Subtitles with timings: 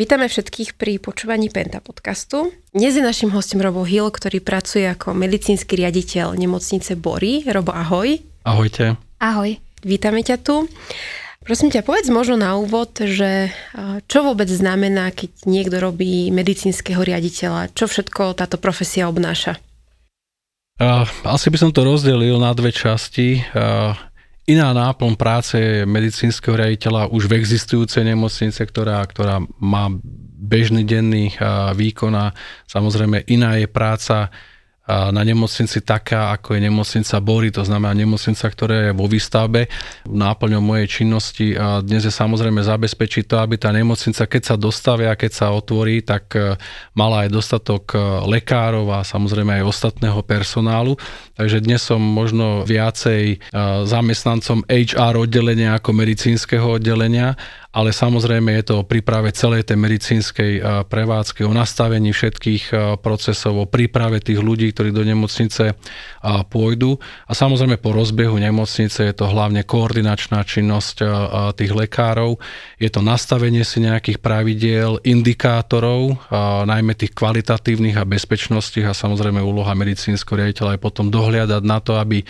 [0.00, 2.56] Vítame všetkých pri počúvaní Penta podcastu.
[2.72, 7.44] Dnes je našim hostom Robo Hill, ktorý pracuje ako medicínsky riaditeľ nemocnice Bory.
[7.44, 8.16] Robo, ahoj.
[8.48, 8.96] Ahojte.
[9.20, 9.60] Ahoj.
[9.84, 10.64] Vítame ťa tu.
[11.44, 13.52] Prosím ťa, povedz možno na úvod, že
[14.08, 17.76] čo vôbec znamená, keď niekto robí medicínskeho riaditeľa?
[17.76, 19.60] Čo všetko táto profesia obnáša?
[21.28, 23.44] Asi by som to rozdelil na dve časti.
[24.50, 25.54] Iná náplň práce
[25.86, 29.86] medicínskeho riaditeľa už v existujúcej nemocnice, ktorá, ktorá má
[30.42, 31.30] bežný denný
[31.78, 32.34] výkon a
[32.66, 34.34] samozrejme iná je práca
[34.88, 39.70] na nemocnici taká, ako je nemocnica Bory, to znamená nemocnica, ktorá je vo výstavbe.
[40.08, 45.14] Náplňou mojej činnosti a dnes je samozrejme zabezpečiť to, aby tá nemocnica, keď sa dostavia,
[45.14, 46.58] keď sa otvorí, tak e,
[46.98, 47.98] mala aj dostatok e,
[48.34, 50.98] lekárov a samozrejme aj ostatného personálu.
[51.38, 53.36] Takže dnes som možno viacej e,
[53.86, 57.38] zamestnancom HR oddelenia ako medicínskeho oddelenia
[57.70, 60.52] ale samozrejme je to o príprave celej tej medicínskej
[60.90, 65.78] prevádzky, o nastavení všetkých procesov, o príprave tých ľudí, ktorí do nemocnice
[66.50, 66.98] pôjdu.
[67.30, 71.06] A samozrejme po rozbehu nemocnice je to hlavne koordinačná činnosť
[71.54, 72.42] tých lekárov,
[72.82, 76.18] je to nastavenie si nejakých pravidiel, indikátorov,
[76.66, 81.94] najmä tých kvalitatívnych a bezpečnostných a samozrejme úloha medicínskeho riaditeľa je potom dohliadať na to,
[82.02, 82.26] aby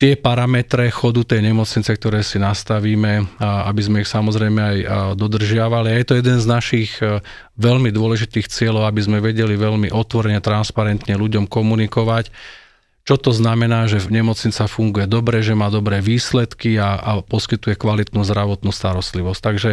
[0.00, 4.78] tie parametre chodu tej nemocnice, ktoré si nastavíme, aby sme ich samozrejme aj
[5.12, 5.92] dodržiavali.
[5.92, 7.20] A je to jeden z našich e,
[7.60, 12.32] veľmi dôležitých cieľov, aby sme vedeli veľmi otvorene, transparentne ľuďom komunikovať,
[13.04, 18.24] čo to znamená, že nemocnica funguje dobre, že má dobré výsledky a, a poskytuje kvalitnú
[18.24, 19.40] zdravotnú starostlivosť.
[19.44, 19.72] Takže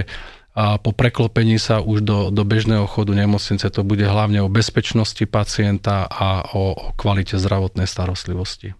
[0.58, 5.22] a po preklopení sa už do, do bežného chodu nemocnice to bude hlavne o bezpečnosti
[5.30, 8.74] pacienta a o, o kvalite zdravotnej starostlivosti.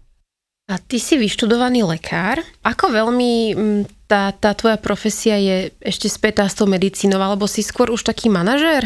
[0.68, 2.44] A ty si vyštudovaný lekár.
[2.60, 7.64] Ako veľmi mm, tá, tá tvoja profesia je ešte spätá s tou medicínou, alebo si
[7.64, 8.84] skôr už taký manažér?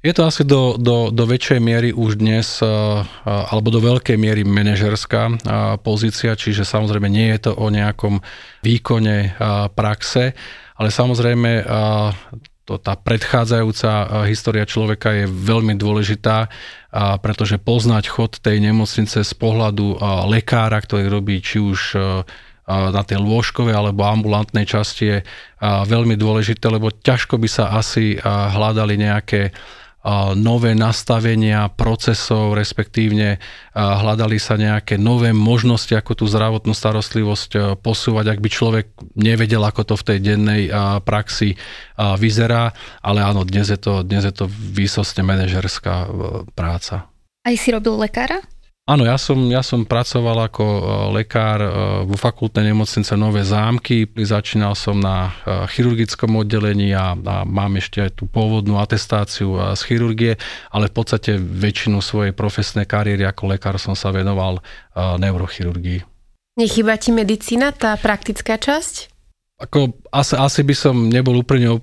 [0.00, 2.62] Je to asi do, do, do väčšej miery už dnes,
[3.26, 5.42] alebo do veľkej miery manažerská
[5.82, 8.22] pozícia, čiže samozrejme nie je to o nejakom
[8.62, 9.34] výkone
[9.74, 10.30] praxe,
[10.78, 11.66] ale samozrejme
[12.66, 16.50] to, tá predchádzajúca história človeka je veľmi dôležitá,
[17.22, 21.94] pretože poznať chod tej nemocnice z pohľadu lekára, ktorý robí či už
[22.66, 25.18] na tej lôžkovej alebo ambulantnej časti je
[25.62, 29.54] veľmi dôležité, lebo ťažko by sa asi hľadali nejaké
[30.38, 33.42] nové nastavenia procesov, respektívne
[33.74, 38.86] hľadali sa nejaké nové možnosti, ako tú zdravotnú starostlivosť posúvať, ak by človek
[39.18, 40.62] nevedel, ako to v tej dennej
[41.02, 41.58] praxi
[41.98, 42.70] vyzerá,
[43.02, 46.08] ale áno, dnes je to, dnes je to výsostne manažerská e,
[46.52, 47.08] práca.
[47.46, 48.42] Aj si robil lekára?
[48.86, 50.82] Áno, ja som, ja som pracoval ako e,
[51.18, 51.70] lekár e,
[52.06, 54.06] vo fakultnej nemocnice Nové zámky.
[54.06, 59.82] Začínal som na e, chirurgickom oddelení a, a mám ešte aj tú pôvodnú atestáciu z
[59.82, 60.38] chirurgie,
[60.70, 64.62] ale v podstate väčšinu svojej profesnej kariéry ako lekár som sa venoval
[64.94, 66.06] neurochirurgii.
[66.54, 69.15] Nechýba ti medicína, tá praktická časť?
[69.56, 71.80] Ako, asi, asi by som nebol úplne e,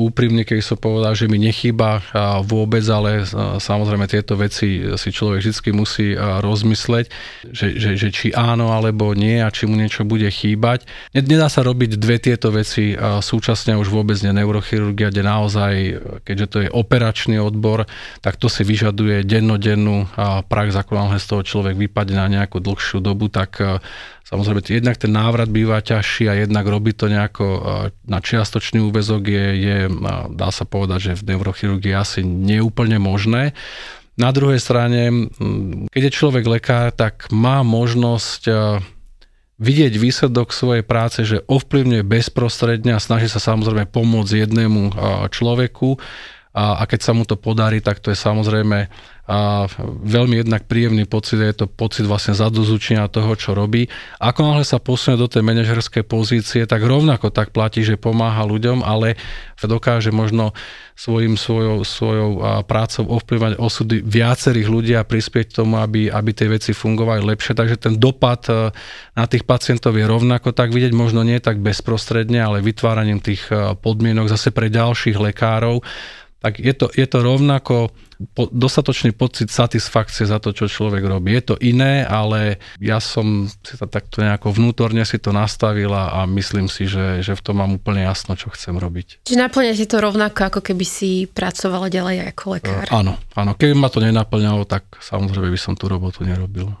[0.00, 2.00] úprimný, keď som povedal, že mi nechýba
[2.40, 3.24] vôbec, ale e,
[3.60, 7.12] samozrejme tieto veci si človek vždy musí e, rozmysleť,
[7.52, 10.88] že, že, že či áno alebo nie a či mu niečo bude chýbať.
[11.12, 15.72] Nedá sa robiť dve tieto veci súčasne už vôbec nie neurochirurgia, kde naozaj,
[16.24, 17.84] keďže to je operačný odbor,
[18.24, 20.08] tak to si vyžaduje dennodennú
[20.48, 23.60] prax, ako z toho človek vypadne na nejakú dlhšiu dobu, tak
[24.32, 27.46] Samozrejme, jednak ten návrat býva ťažší a jednak robiť to nejako
[28.08, 29.78] na čiastočný úvezok je, je,
[30.32, 33.52] dá sa povedať, že v neurochirurgii asi neúplne možné.
[34.16, 35.28] Na druhej strane,
[35.92, 38.48] keď je človek lekár, tak má možnosť
[39.60, 44.96] vidieť výsledok svojej práce, že ovplyvňuje bezprostredne a snaží sa samozrejme pomôcť jednému
[45.28, 46.00] človeku
[46.56, 48.88] a, a keď sa mu to podarí, tak to je samozrejme
[49.22, 49.70] a
[50.02, 53.86] veľmi jednak príjemný pocit, je to pocit vlastne zadozučenia toho, čo robí.
[54.18, 58.82] Ako náhle sa posunie do tej manažerskej pozície, tak rovnako tak platí, že pomáha ľuďom,
[58.82, 59.14] ale
[59.62, 60.50] dokáže možno
[60.98, 62.30] svojim, svojou, svojou
[62.66, 67.56] prácou ovplyvať osudy viacerých ľudí a prispieť tomu, aby, aby tie veci fungovali lepšie.
[67.56, 68.70] Takže ten dopad e,
[69.16, 73.72] na tých pacientov je rovnako tak vidieť, možno nie tak bezprostredne, ale vytváraním tých e,
[73.78, 75.80] podmienok zase pre ďalších lekárov
[76.42, 77.94] tak je to, je to rovnako
[78.34, 81.34] po, dostatočný pocit satisfakcie za to, čo človek robí.
[81.38, 86.26] Je to iné, ale ja som si to takto nejako vnútorne si to nastavila a
[86.26, 89.22] myslím si, že, že v tom mám úplne jasno, čo chcem robiť.
[89.26, 92.86] Čiže naplňa si to rovnako, ako keby si pracovala ďalej ako lekár?
[92.90, 93.54] Uh, áno, áno.
[93.54, 96.74] Keby ma to nenaplňalo, tak samozrejme by som tú robotu nerobil.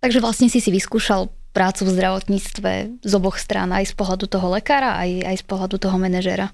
[0.00, 2.72] Takže vlastne si si vyskúšal prácu v zdravotníctve
[3.04, 6.48] z oboch strán, aj z pohľadu toho lekára, aj, aj z pohľadu toho manažera.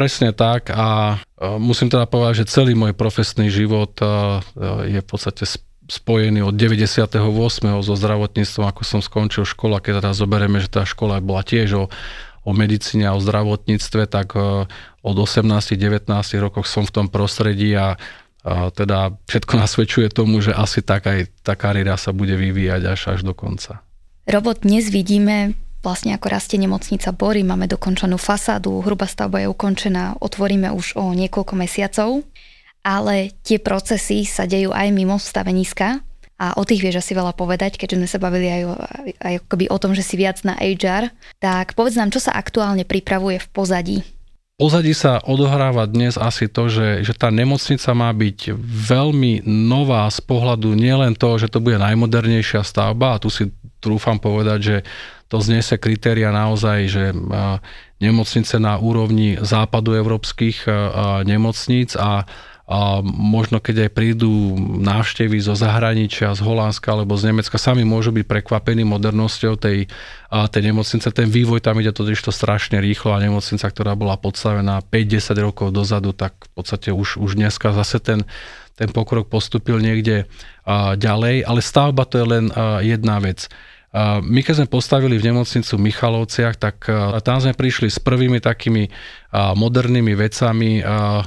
[0.00, 1.20] Presne tak a
[1.60, 3.92] musím teda povedať, že celý môj profesný život
[4.88, 5.44] je v podstate
[5.92, 7.20] spojený od 98.
[7.84, 11.84] so zdravotníctvom, ako som skončil škola, keď teda zoberieme, že tá škola bola tiež o,
[12.48, 14.40] o medicíne a o zdravotníctve, tak
[15.04, 16.08] od 18-19
[16.40, 18.00] rokoch som v tom prostredí a
[18.40, 23.00] a teda všetko nasvedčuje tomu, že asi tak aj tá kariéra sa bude vyvíjať až
[23.12, 23.84] až do konca.
[24.24, 30.20] Robot dnes vidíme vlastne ako rastie nemocnica Bory, máme dokončenú fasádu, hrubá stavba je ukončená,
[30.20, 32.24] otvoríme už o niekoľko mesiacov,
[32.84, 36.00] ale tie procesy sa dejú aj mimo staveniska.
[36.40, 38.74] A o tých vieš asi veľa povedať, keďže sme sa bavili aj, o,
[39.20, 39.34] aj
[39.68, 43.48] o tom, že si viac na HR, tak povedz nám, čo sa aktuálne pripravuje v
[43.52, 43.98] pozadí.
[44.56, 50.20] Pozadí sa odohráva dnes asi to, že, že tá nemocnica má byť veľmi nová z
[50.20, 53.48] pohľadu nielen toho, že to bude najmodernejšia stavba a tu si
[53.80, 54.76] trúfam povedať, že
[55.30, 57.04] to znese kritéria naozaj, že
[58.02, 60.66] nemocnice na úrovni západu európskych
[61.22, 62.26] nemocníc a
[62.70, 68.14] a možno keď aj prídu návštevy zo zahraničia, z Holandska alebo z Nemecka, sami môžu
[68.14, 69.90] byť prekvapení modernosťou tej,
[70.30, 71.10] tej nemocnice.
[71.10, 75.74] Ten vývoj tam ide totiž to strašne rýchlo a nemocnica, ktorá bola podstavená 5-10 rokov
[75.74, 78.22] dozadu, tak v podstate už, už dneska zase ten,
[78.78, 80.30] ten pokrok postupil niekde
[80.94, 82.44] ďalej, ale stavba to je len
[82.86, 83.50] jedna vec.
[84.22, 86.86] My keď sme postavili v nemocnicu v Michalovciach, tak
[87.26, 88.86] tam sme prišli s prvými takými
[89.34, 90.78] modernými vecami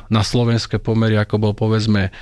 [0.08, 2.16] na slovenské pomery, ako bol povedzme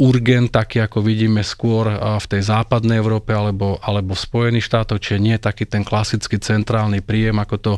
[0.00, 5.20] urgent, taký ako vidíme skôr v tej západnej Európe alebo, alebo v Spojených štátoch, čiže
[5.20, 7.72] nie taký ten klasický centrálny príjem, ako to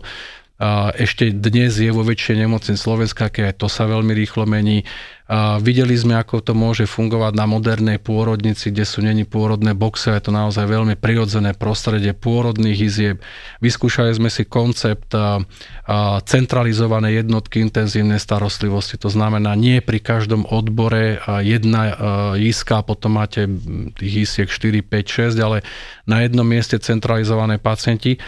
[0.95, 4.87] ešte dnes je vo väčšej nemocnici Slovenska, keď to sa veľmi rýchlo mení.
[5.25, 10.13] A videli sme, ako to môže fungovať na modernej pôrodnici, kde sú není pôrodné boxe,
[10.13, 13.17] je to naozaj veľmi prirodzené prostredie pôrodných izieb.
[13.65, 15.41] Vyskúšali sme si koncept a,
[15.89, 21.97] a centralizované jednotky intenzívnej starostlivosti, to znamená nie pri každom odbore jedna
[22.37, 23.49] jiska, potom máte
[23.97, 25.65] tých isiek 4, 5, 6, ale
[26.05, 28.21] na jednom mieste centralizované pacienti.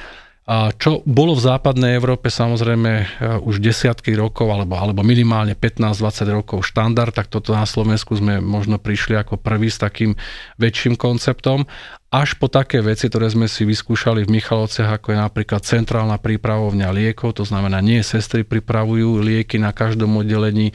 [0.47, 3.05] A čo bolo v západnej Európe samozrejme e,
[3.43, 8.79] už desiatky rokov alebo, alebo minimálne 15-20 rokov štandard, tak toto na Slovensku sme možno
[8.79, 10.15] prišli ako prvý s takým
[10.63, 11.67] väčším konceptom.
[12.15, 16.95] Až po také veci, ktoré sme si vyskúšali v Michalovciach, ako je napríklad centrálna prípravovňa
[16.95, 20.71] liekov, to znamená nie sestry pripravujú lieky na každom oddelení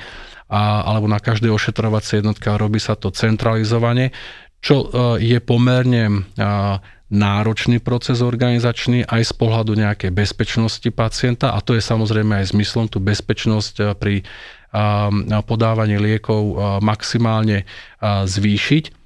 [0.51, 4.11] a, alebo na každej ošetrovacej jednotke a robí sa to centralizovane,
[4.59, 4.87] čo e,
[5.23, 6.27] je pomerne
[7.11, 12.87] náročný proces organizačný aj z pohľadu nejakej bezpečnosti pacienta a to je samozrejme aj zmyslom
[12.87, 14.25] tú bezpečnosť eh, pri eh,
[15.43, 17.67] podávaní liekov eh, maximálne
[18.01, 19.00] zvýšiť.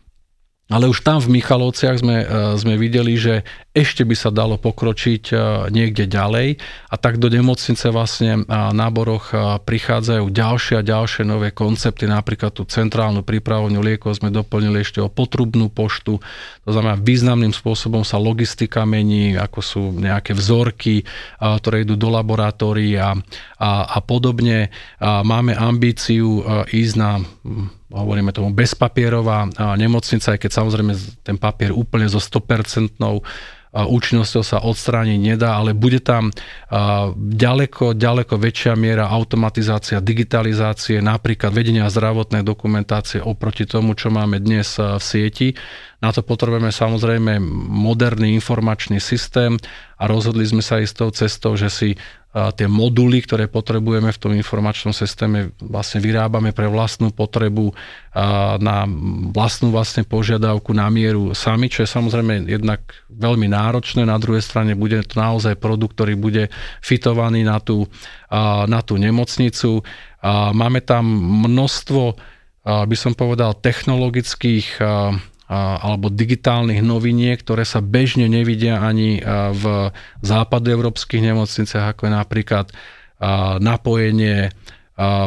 [0.65, 2.25] Ale už tam v Michalovciach sme,
[2.57, 3.45] sme videli, že
[3.75, 5.35] ešte by sa dalo pokročiť e,
[5.67, 6.63] niekde ďalej.
[6.87, 12.07] A tak do nemocnice vlastne e, na Boroch e, prichádzajú ďalšie a ďalšie nové koncepty,
[12.07, 16.23] napríklad tú centrálnu prípravovňu liekov sme doplnili ešte o potrubnú poštu,
[16.63, 21.03] to znamená významným spôsobom sa logistika mení, ako sú nejaké vzorky,
[21.37, 23.13] ktoré idú do laboratórií a,
[23.59, 24.73] a, a podobne.
[25.03, 27.21] Máme ambíciu ísť na
[27.95, 29.47] hovoríme tomu bezpapierová
[29.79, 30.91] nemocnica, aj keď samozrejme
[31.23, 32.99] ten papier úplne zo 100%
[33.75, 36.31] účinnosťou sa odstrániť nedá, ale bude tam
[37.15, 44.79] ďaleko, ďaleko väčšia miera automatizácia, digitalizácie, napríklad vedenia zdravotnej dokumentácie oproti tomu, čo máme dnes
[44.79, 45.59] v sieti.
[46.05, 49.57] Na to potrebujeme samozrejme moderný informačný systém
[49.97, 51.89] a rozhodli sme sa ísť tou cestou, že si
[52.35, 57.71] tie moduly, ktoré potrebujeme v tom informačnom systéme, vlastne vyrábame pre vlastnú potrebu,
[58.59, 58.83] na
[59.31, 64.03] vlastnú vlastne požiadavku na mieru sami, čo je samozrejme jednak veľmi náročné.
[64.03, 66.51] Na druhej strane bude to naozaj produkt, ktorý bude
[66.83, 67.87] fitovaný na tú,
[68.67, 69.79] na tú nemocnicu.
[70.51, 71.07] Máme tam
[71.49, 72.19] množstvo,
[72.67, 74.83] by som povedal, technologických
[75.49, 79.21] alebo digitálnych noviniek, ktoré sa bežne nevidia ani
[79.53, 79.93] v
[80.25, 82.65] západoeurópskych nemocniciach, ako je napríklad
[83.61, 84.49] napojenie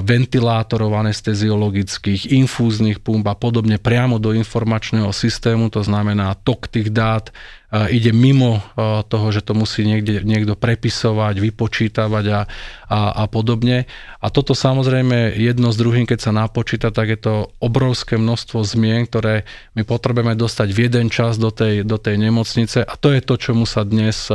[0.03, 7.29] ventilátorov anesteziologických, infúznych pump a podobne priamo do informačného systému, to znamená tok tých dát
[7.69, 8.65] ide mimo
[9.13, 12.41] toho, že to musí niekde, niekto prepisovať, vypočítavať a,
[12.89, 13.85] a, a podobne.
[14.25, 19.05] A toto samozrejme jedno s druhým, keď sa napočíta, tak je to obrovské množstvo zmien,
[19.05, 19.45] ktoré
[19.77, 23.37] my potrebujeme dostať v jeden čas do tej, do tej nemocnice a to je to,
[23.37, 24.33] čomu sa dnes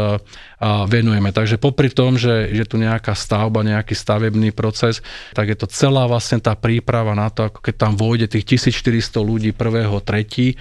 [0.63, 1.34] venujeme.
[1.34, 5.02] Takže popri tom, že je tu nejaká stavba, nejaký stavebný proces,
[5.34, 9.25] tak je to celá vlastne tá príprava na to, ako keď tam vôjde tých 1400
[9.25, 10.56] ľudí prvého, tretí,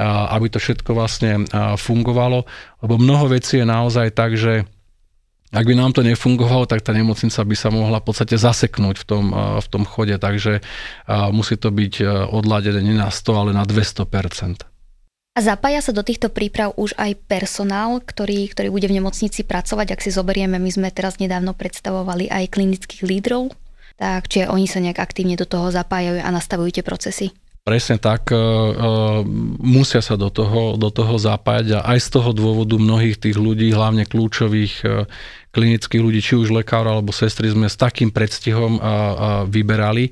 [0.00, 1.44] aby to všetko vlastne
[1.76, 2.48] fungovalo,
[2.80, 4.64] lebo mnoho vecí je naozaj tak, že
[5.50, 9.04] ak by nám to nefungovalo, tak tá nemocnica by sa mohla v podstate zaseknúť v
[9.04, 9.24] tom,
[9.60, 10.62] v tom chode, takže
[11.34, 14.08] musí to byť odladené nie na 100, ale na 200
[15.30, 19.94] a zapája sa do týchto príprav už aj personál, ktorý, ktorý bude v nemocnici pracovať.
[19.94, 23.54] Ak si zoberieme, my sme teraz nedávno predstavovali aj klinických lídrov,
[23.94, 27.30] tak či oni sa nejak aktívne do toho zapájajú a nastavujú tie procesy.
[27.70, 29.22] Presne tak, uh,
[29.62, 33.70] musia sa do toho, do toho zapájať a aj z toho dôvodu mnohých tých ľudí,
[33.70, 35.06] hlavne kľúčových uh,
[35.54, 38.78] klinických ľudí, či už lekárov alebo sestry, sme s takým predstihom
[39.50, 40.10] vyberali.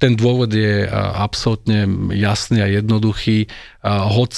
[0.00, 1.84] Ten dôvod je absolútne
[2.16, 3.44] jasný a jednoduchý.
[3.84, 4.32] Hoc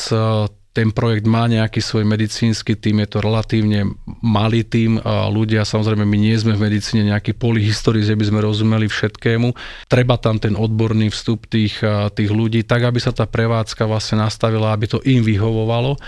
[0.70, 3.90] ten projekt má nejaký svoj medicínsky tým, je to relatívne
[4.22, 5.02] malý tým.
[5.06, 9.50] Ľudia, samozrejme, my nie sme v medicíne nejaký polyhistorii, že by sme rozumeli všetkému.
[9.90, 11.82] Treba tam ten odborný vstup tých,
[12.14, 15.98] tých ľudí, tak aby sa tá prevádzka vlastne nastavila, aby to im vyhovovalo.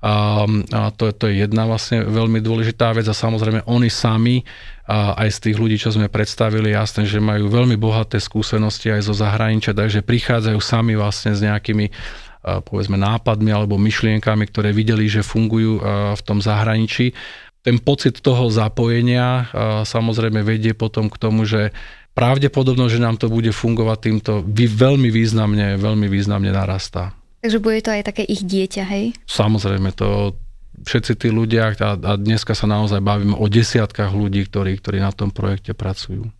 [0.00, 4.44] A, a to, to je jedna vlastne veľmi dôležitá vec a samozrejme oni sami
[4.86, 9.02] a aj z tých ľudí, čo sme predstavili, jasné, že majú veľmi bohaté skúsenosti aj
[9.02, 11.90] zo zahraničia, takže prichádzajú sami vlastne s nejakými
[12.46, 15.82] povedzme nápadmi alebo myšlienkami, ktoré videli, že fungujú
[16.14, 17.10] v tom zahraničí.
[17.66, 19.50] Ten pocit toho zapojenia
[19.82, 21.74] samozrejme vedie potom k tomu, že
[22.14, 27.12] pravdepodobno, že nám to bude fungovať týmto veľmi významne, veľmi významne narastá.
[27.42, 29.04] Takže bude to aj také ich dieťa, hej?
[29.28, 30.38] Samozrejme, to,
[30.86, 35.12] všetci tí ľudia, a, a dneska sa naozaj bavíme o desiatkách ľudí, ktorí, ktorí na
[35.12, 36.30] tom projekte pracujú.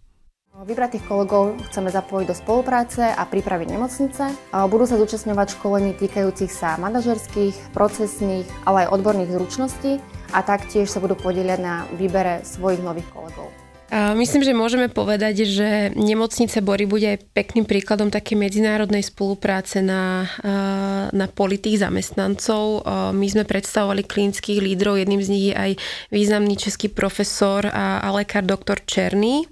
[0.57, 4.25] Vybratých kolegov chceme zapojiť do spolupráce a pripraviť nemocnice.
[4.73, 10.01] Budú sa zúčastňovať školení týkajúcich sa manažerských, procesných, ale aj odborných zručností
[10.33, 13.53] a taktiež sa budú podieľať na výbere svojich nových kolegov.
[14.17, 20.25] Myslím, že môžeme povedať, že nemocnice Bory bude aj pekným príkladom také medzinárodnej spolupráce na,
[21.13, 22.81] na poli tých zamestnancov.
[23.13, 25.71] My sme predstavovali klinických lídrov, jedným z nich je aj
[26.09, 29.45] významný český profesor a, a lekár doktor Černý.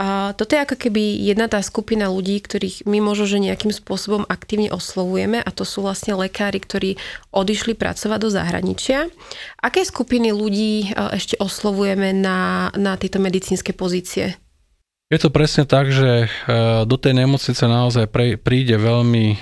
[0.00, 4.24] A toto je ako keby jedna tá skupina ľudí, ktorých my možno, že nejakým spôsobom
[4.32, 6.96] aktívne oslovujeme a to sú vlastne lekári, ktorí
[7.36, 9.12] odišli pracovať do zahraničia.
[9.60, 14.40] Aké skupiny ľudí e, ešte oslovujeme na, na tieto medicínske pozície?
[15.12, 16.28] Je to presne tak, že e,
[16.88, 18.08] do tej nemocnice naozaj
[18.40, 19.38] príde veľmi e,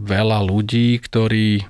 [0.00, 1.60] veľa ľudí, ktorí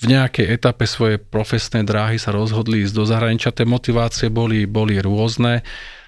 [0.00, 3.52] v nejakej etape svojej profesnej dráhy sa rozhodli ísť do zahraničia.
[3.52, 5.60] Tie motivácie boli, boli rôzne.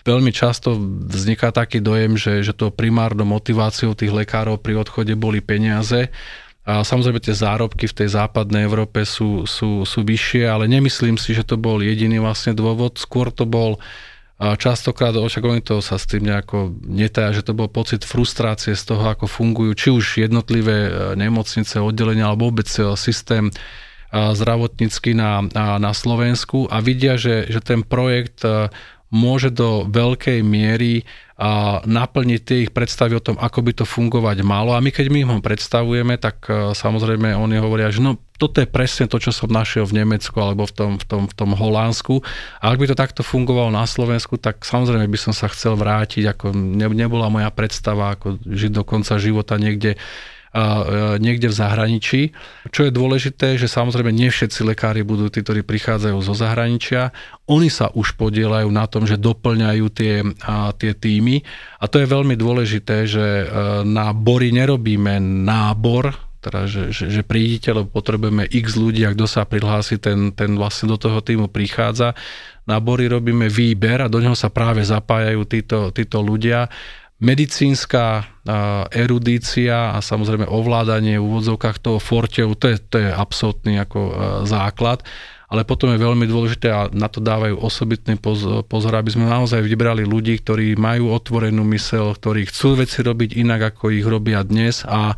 [0.03, 0.75] Veľmi často
[1.09, 6.11] vzniká taký dojem, že, že to primárnou motiváciou tých lekárov pri odchode boli peniaze.
[6.63, 11.35] A samozrejme tie zárobky v tej západnej Európe sú, sú, sú vyššie, ale nemyslím si,
[11.35, 13.03] že to bol jediný vlastne dôvod.
[13.03, 13.83] Skôr to bol
[14.59, 18.83] častokrát, však oni to sa s tým nejako netaja, že to bol pocit frustrácie z
[18.83, 23.53] toho, ako fungujú či už jednotlivé e, nemocnice, oddelenia alebo vôbec e, systém e,
[24.11, 28.43] zdravotnícky na, na Slovensku a vidia, že, že ten projekt
[29.13, 31.05] môže do veľkej miery
[31.37, 34.73] a naplniť tie ich predstavy o tom, ako by to fungovať malo.
[34.73, 38.71] A my keď my ho predstavujeme, tak e, samozrejme oni hovoria, že no toto je
[38.71, 42.23] presne to, čo som našiel v Nemecku alebo v tom, v tom, v tom Holandsku.
[42.63, 46.31] A ak by to takto fungovalo na Slovensku, tak samozrejme by som sa chcel vrátiť,
[46.31, 46.55] ako
[46.95, 49.99] nebola moja predstava, ako žiť do konca života niekde
[51.17, 52.21] niekde v zahraničí.
[52.69, 57.09] Čo je dôležité, že samozrejme nie všetci lekári budú tí, ktorí prichádzajú zo zahraničia.
[57.49, 60.21] Oni sa už podielajú na tom, že doplňajú tie,
[60.77, 61.41] tie týmy.
[61.81, 63.49] A to je veľmi dôležité, že
[63.89, 69.31] na bory nerobíme nábor, teda, že, že, že prídite, lebo potrebujeme x ľudí a kto
[69.31, 72.19] sa prihlási, ten, ten vlastne do toho týmu prichádza.
[72.67, 76.67] Na bory robíme výber a do neho sa práve zapájajú títo, títo ľudia
[77.23, 78.27] medicínska
[78.91, 84.01] erudícia a samozrejme ovládanie v úvodzovkách toho fortevu, to je, to je absolútny ako
[84.43, 85.07] základ.
[85.53, 88.17] Ale potom je veľmi dôležité a na to dávajú osobitný
[88.65, 93.77] pozor, aby sme naozaj vybrali ľudí, ktorí majú otvorenú mysel, ktorí chcú veci robiť inak,
[93.77, 95.13] ako ich robia dnes a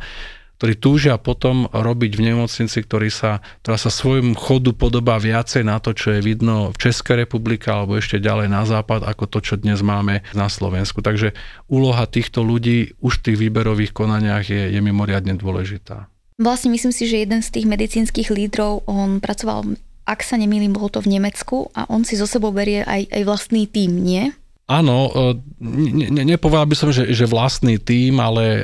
[0.57, 5.83] ktorí túžia potom robiť v nemocnici, ktorý sa, ktorá sa svojim chodu podobá viacej na
[5.83, 9.55] to, čo je vidno v Českej republike alebo ešte ďalej na západ, ako to, čo
[9.59, 11.03] dnes máme na Slovensku.
[11.03, 11.35] Takže
[11.67, 16.07] úloha týchto ľudí už v tých výberových konaniach je, je mimoriadne dôležitá.
[16.35, 20.91] Vlastne myslím si, že jeden z tých medicínskych lídrov, on pracoval, ak sa nemýlim, bolo
[20.91, 24.35] to v Nemecku a on si zo sebou berie aj, aj vlastný tým, nie?
[24.65, 28.61] Áno, e, ne, nepovedal by som, že, že vlastný tím, ale e,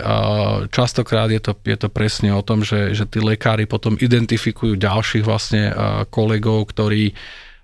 [0.73, 5.21] častokrát je to, je to presne o tom, že, že tí lekári potom identifikujú ďalších
[5.21, 5.73] vlastne e,
[6.09, 7.13] kolegov, ktorí,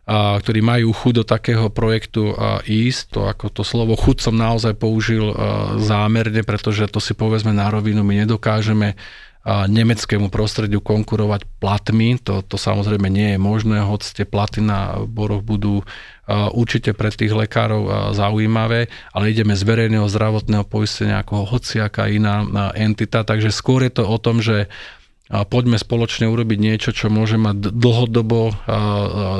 [0.07, 2.31] ktorí majú chuť do takého projektu
[2.63, 3.11] ísť.
[3.11, 5.35] To ako to slovo chuť som naozaj použil
[5.83, 8.95] zámerne, pretože to si povedzme na rovinu my nedokážeme
[9.47, 12.19] nemeckému prostrediu konkurovať platmi.
[12.27, 15.87] To, to samozrejme nie je možné, hoď tie platy na boroch budú
[16.51, 22.43] určite pre tých lekárov zaujímavé, ale ideme z verejného zdravotného poistenia ako hociaká iná
[22.75, 24.67] entita, takže skôr je to o tom, že
[25.27, 28.55] a poďme spoločne urobiť niečo, čo môže mať dlhodobo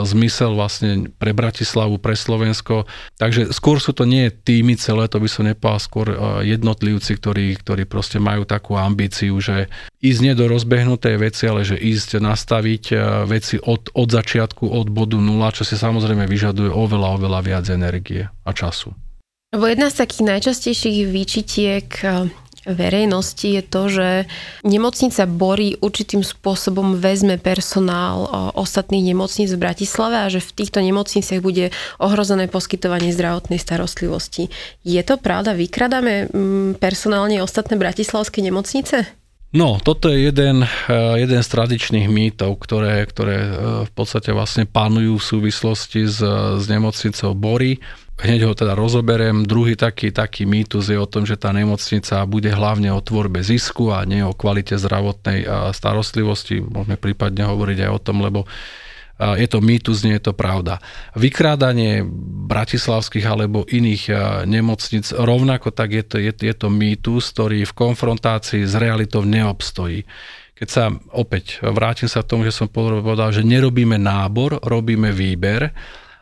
[0.04, 2.84] zmysel vlastne pre Bratislavu, pre Slovensko.
[3.16, 6.08] Takže skôr sú to nie týmy celé, to by som nepovedal, skôr
[6.44, 9.72] jednotlivci, ktorí, ktorí proste majú takú ambíciu, že
[10.04, 12.84] ísť nie do rozbehnutej veci, ale že ísť nastaviť
[13.28, 18.28] veci od, od začiatku, od bodu nula, čo si samozrejme vyžaduje oveľa, oveľa viac energie
[18.28, 18.92] a času.
[19.56, 21.88] Lebo jedna z takých najčastejších výčitiek
[22.68, 24.08] verejnosti je to, že
[24.68, 31.40] nemocnica Bory určitým spôsobom vezme personál ostatných nemocníc v Bratislave a že v týchto nemocniciach
[31.40, 34.52] bude ohrozené poskytovanie zdravotnej starostlivosti.
[34.84, 35.56] Je to pravda?
[35.56, 39.08] Vykradáme mm, personálne ostatné bratislavské nemocnice?
[39.56, 43.52] No, toto je jeden, eh, jeden z tradičných mýtov, ktoré, ktoré eh,
[43.88, 46.20] v podstate vlastne panujú v súvislosti s,
[46.60, 47.80] s nemocnicou Bory.
[48.18, 49.46] Hneď ho teda rozoberiem.
[49.46, 53.94] Druhý taký, taký mýtus je o tom, že tá nemocnica bude hlavne o tvorbe zisku
[53.94, 56.66] a nie o kvalite zdravotnej starostlivosti.
[56.66, 58.50] Môžeme prípadne hovoriť aj o tom, lebo
[59.18, 60.78] je to mýtus, nie je to pravda.
[61.18, 62.06] Vykrádanie
[62.50, 64.14] bratislavských alebo iných
[64.46, 70.06] nemocnic rovnako tak je to, je, je to mýtus, ktorý v konfrontácii s realitou neobstojí.
[70.58, 75.70] Keď sa opäť vrátim sa k tomu, že som povedal, že nerobíme nábor, robíme výber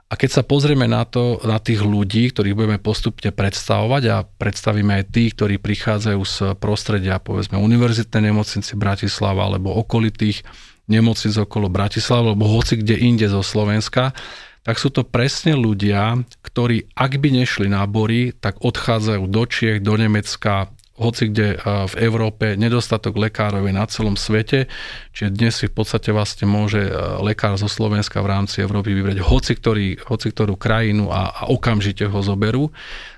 [0.05, 5.01] a keď sa pozrieme na to, na tých ľudí, ktorých budeme postupne predstavovať a predstavíme
[5.01, 10.45] aj tých, ktorí prichádzajú z prostredia, povedzme, univerzitnej nemocnice Bratislava alebo okolitých
[10.85, 14.13] nemocnic okolo Bratislava, alebo hoci kde inde zo Slovenska,
[14.62, 19.97] tak sú to presne ľudia, ktorí ak by nešli nábory, tak odchádzajú do Čiech, do
[19.97, 24.71] Nemecka, hoci kde v Európe nedostatok lekárov je na celom svete,
[25.11, 26.87] čiže dnes si v podstate vlastne môže
[27.19, 32.07] lekár zo Slovenska v rámci Európy vybrať hoci, ktorý, hoci ktorú krajinu a, a okamžite
[32.07, 32.71] ho zoberú.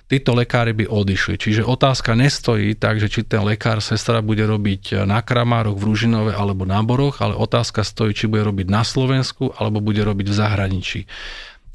[0.07, 1.35] Títo lekári by odišli.
[1.35, 6.31] Čiže otázka nestojí tak, že či ten lekár, sestra bude robiť na Kramároch, v Ružinove
[6.31, 10.37] alebo na Boroch, ale otázka stojí, či bude robiť na Slovensku alebo bude robiť v
[10.39, 11.01] zahraničí.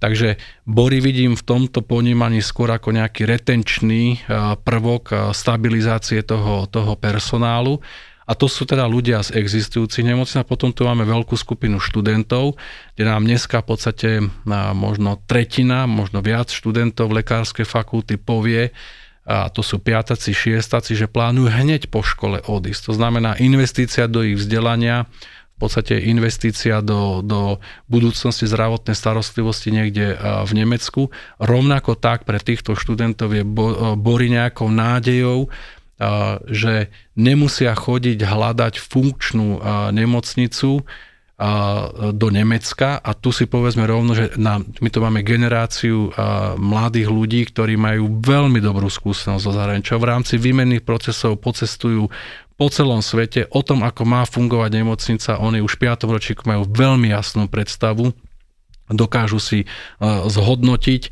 [0.03, 0.35] Takže
[0.67, 6.99] bory vidím v tomto ponímaní skôr ako nejaký retenčný eh, prvok eh, stabilizácie toho, toho
[6.99, 7.79] personálu.
[8.27, 12.55] A to sú teda ľudia z existujúcich nemocníc a potom tu máme veľkú skupinu študentov,
[12.95, 14.27] kde nám dneska v podstate eh,
[14.75, 18.75] možno tretina, možno viac študentov lekárskej fakulty povie,
[19.23, 22.91] a to sú piataci, šiestaci, že plánujú hneď po škole odísť.
[22.91, 25.07] To znamená investícia do ich vzdelania,
[25.63, 31.15] podstate investícia do, do budúcnosti zdravotnej starostlivosti niekde v Nemecku.
[31.39, 33.47] Rovnako tak pre týchto študentov je
[33.95, 35.47] Bory nejakou nádejou,
[36.51, 39.63] že nemusia chodiť hľadať funkčnú
[39.95, 40.83] nemocnicu
[42.15, 46.15] do Nemecka a tu si povedzme rovno, že na, my to máme generáciu
[46.55, 49.99] mladých ľudí, ktorí majú veľmi dobrú skúsenosť zo zahraničia.
[49.99, 52.07] V rámci výmenných procesov pocestujú
[52.55, 55.43] po celom svete o tom, ako má fungovať nemocnica.
[55.43, 56.07] Oni už v 5.
[56.07, 58.15] ročíku majú veľmi jasnú predstavu,
[58.93, 59.67] dokážu si
[60.05, 61.03] zhodnotiť,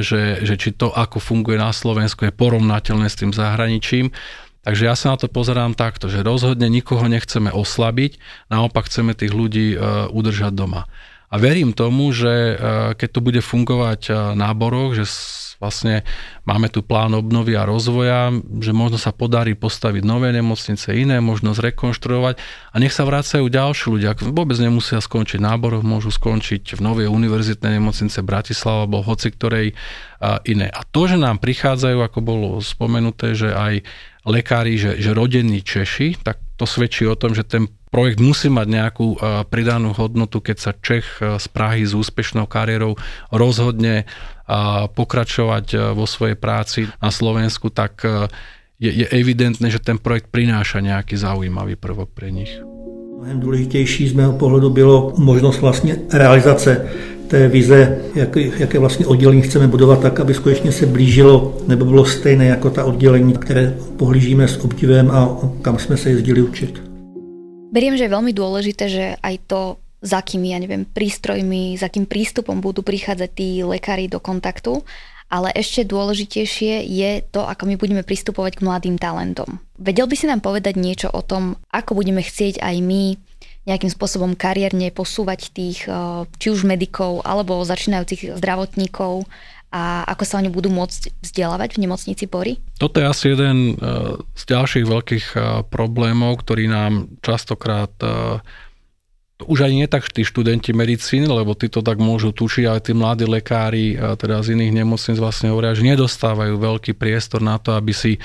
[0.00, 4.14] že, že či to, ako funguje na Slovensku, je porovnateľné s tým zahraničím.
[4.62, 8.18] Takže ja sa na to pozerám takto, že rozhodne nikoho nechceme oslabiť,
[8.50, 10.86] naopak chceme tých ľudí uh, udržať doma.
[11.32, 12.60] A verím tomu, že
[12.92, 15.08] keď to bude fungovať na boroch, že
[15.56, 16.04] vlastne
[16.44, 18.28] máme tu plán obnovy a rozvoja,
[18.60, 23.86] že možno sa podarí postaviť nové nemocnice, iné, možno zrekonštruovať a nech sa vracajú ďalší
[23.96, 24.12] ľudia.
[24.28, 29.72] Vôbec nemusia skončiť nábor, môžu skončiť v novej univerzitnej nemocnice Bratislava alebo hoci ktorej
[30.44, 30.68] iné.
[30.68, 33.88] A to, že nám prichádzajú, ako bolo spomenuté, že aj
[34.26, 38.66] lekári, že, že rodení Češi, tak to svedčí o tom, že ten projekt musí mať
[38.70, 39.08] nejakú
[39.52, 42.96] pridanú hodnotu, keď sa Čech z Prahy s úspešnou kariérou
[43.28, 44.08] rozhodne
[44.94, 48.28] pokračovať e, vo svojej práci na Slovensku, tak e,
[48.82, 52.50] je, je evidentné, že ten projekt prináša nejaký zaujímavý prvok pre nich.
[53.22, 56.90] Mnohem důležitější z mého pohledu bylo možnost vlastně realizace
[57.32, 62.04] té vize, jak, jaké vlastně oddělení chceme budovat tak, aby skutečně se blížilo nebo bylo
[62.04, 66.76] stejné jako ta oddělení, které pohlížíme s obdivem a kam jsme se jezdili učit.
[67.72, 72.04] Beriem, že je veľmi dôležité, že aj to za akými, ja neviem, prístrojmi, za akým
[72.04, 74.84] prístupom budú prichádzať tí lekári do kontaktu,
[75.32, 79.56] ale ešte dôležitejšie je to, ako my budeme pristupovať k mladým talentom.
[79.80, 83.16] Vedel by si nám povedať niečo o tom, ako budeme chcieť aj my
[83.62, 85.86] nejakým spôsobom kariérne posúvať tých
[86.38, 89.22] či už medikov alebo začínajúcich zdravotníkov
[89.72, 92.60] a ako sa oni budú môcť vzdelávať v nemocnici Bory?
[92.76, 93.78] Toto je asi jeden
[94.34, 95.26] z ďalších veľkých
[95.72, 97.94] problémov, ktorý nám častokrát
[99.42, 103.26] už aj nie tak tí študenti medicíny, lebo tí tak môžu tučiť, ale tí mladí
[103.26, 108.22] lekári teda z iných nemocníc vlastne hovoria, že nedostávajú veľký priestor na to, aby si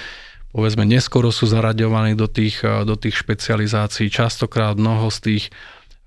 [0.56, 4.12] povedzme neskoro sú zaraďovaní do tých, do tých špecializácií.
[4.12, 5.46] Častokrát mnoho z tých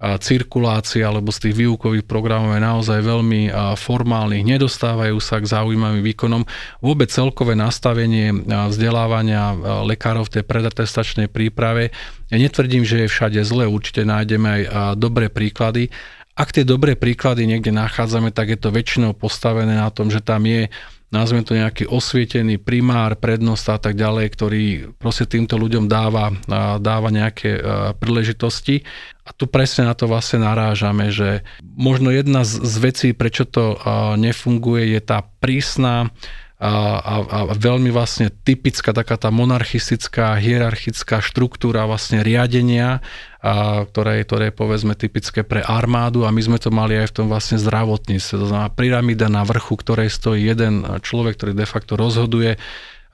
[0.00, 6.48] cirkulácií alebo z tých výukových programov je naozaj veľmi formálnych, nedostávajú sa k zaujímavým výkonom.
[6.80, 9.52] Vôbec celkové nastavenie vzdelávania
[9.84, 11.92] lekárov v tej predatestačnej príprave,
[12.32, 14.62] ja netvrdím, že je všade zle, určite nájdeme aj
[14.96, 15.92] dobré príklady.
[16.32, 20.48] Ak tie dobré príklady niekde nachádzame, tak je to väčšinou postavené na tom, že tam
[20.48, 20.72] je
[21.10, 24.62] nazvem to nejaký osvietený primár, prednost a tak ďalej, ktorý
[24.94, 26.30] proste týmto ľuďom dáva,
[26.78, 27.58] dáva nejaké
[27.98, 28.86] príležitosti.
[29.26, 33.78] A tu presne na to vlastne narážame, že možno jedna z, vecí, prečo to
[34.18, 36.14] nefunguje, je tá prísna
[36.60, 43.00] a, a, a veľmi vlastne typická taká tá monarchistická, hierarchická štruktúra vlastne riadenia,
[43.40, 47.16] a, ktoré, ktoré je povedzme typické pre armádu a my sme to mali aj v
[47.16, 48.34] tom vlastne zdravotníctve.
[48.36, 52.60] To znamená pyramída na vrchu, ktorej stojí jeden človek, ktorý de facto rozhoduje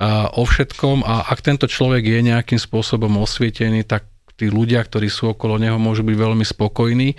[0.02, 5.08] a, o všetkom a ak tento človek je nejakým spôsobom osvietený, tak tí ľudia, ktorí
[5.08, 7.16] sú okolo neho, môžu byť veľmi spokojní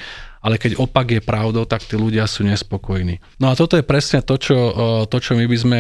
[0.48, 3.20] ale keď opak je pravdou, tak tí ľudia sú nespokojní.
[3.36, 4.56] No a toto je presne to, čo,
[5.12, 5.80] to, čo my by sme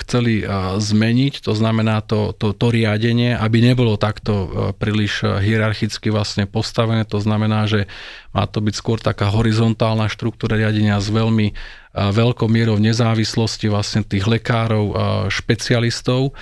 [0.00, 0.40] chceli
[0.80, 7.20] zmeniť, to znamená to, to, to riadenie, aby nebolo takto príliš hierarchicky vlastne postavené, to
[7.20, 7.84] znamená, že
[8.32, 11.52] má to byť skôr taká horizontálna štruktúra riadenia s veľmi
[11.94, 14.96] veľkou mierou nezávislosti vlastne tých lekárov,
[15.30, 16.34] špecialistov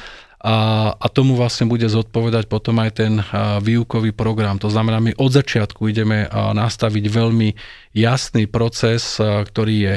[0.42, 3.22] a, a tomu vlastne bude zodpovedať potom aj ten
[3.62, 4.58] výukový program.
[4.58, 7.54] To znamená, my od začiatku ideme nastaviť veľmi
[7.94, 9.96] jasný proces, ktorý je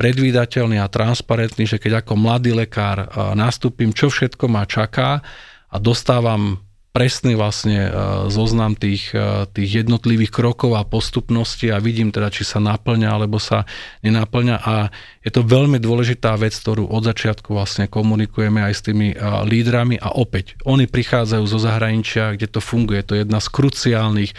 [0.00, 5.20] predvídateľný a transparentný, že keď ako mladý lekár nastúpim, čo všetko ma čaká
[5.68, 6.58] a dostávam
[6.92, 7.90] presný vlastne e,
[8.28, 13.40] zoznam tých, e, tých jednotlivých krokov a postupnosti a vidím teda, či sa naplňa alebo
[13.40, 13.64] sa
[14.04, 14.56] nenaplňa.
[14.60, 14.92] A
[15.24, 19.16] je to veľmi dôležitá vec, ktorú od začiatku vlastne komunikujeme aj s tými e,
[19.48, 19.96] lídrami.
[19.96, 24.32] A opäť, oni prichádzajú zo zahraničia, kde to funguje, to je jedna z kruciálnych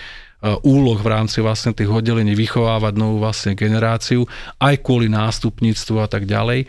[0.43, 4.27] úloh v rámci vlastne tých oddelení vychovávať novú vlastne generáciu,
[4.59, 6.59] aj kvôli nástupníctvu a tak ďalej.
[6.63, 6.67] E,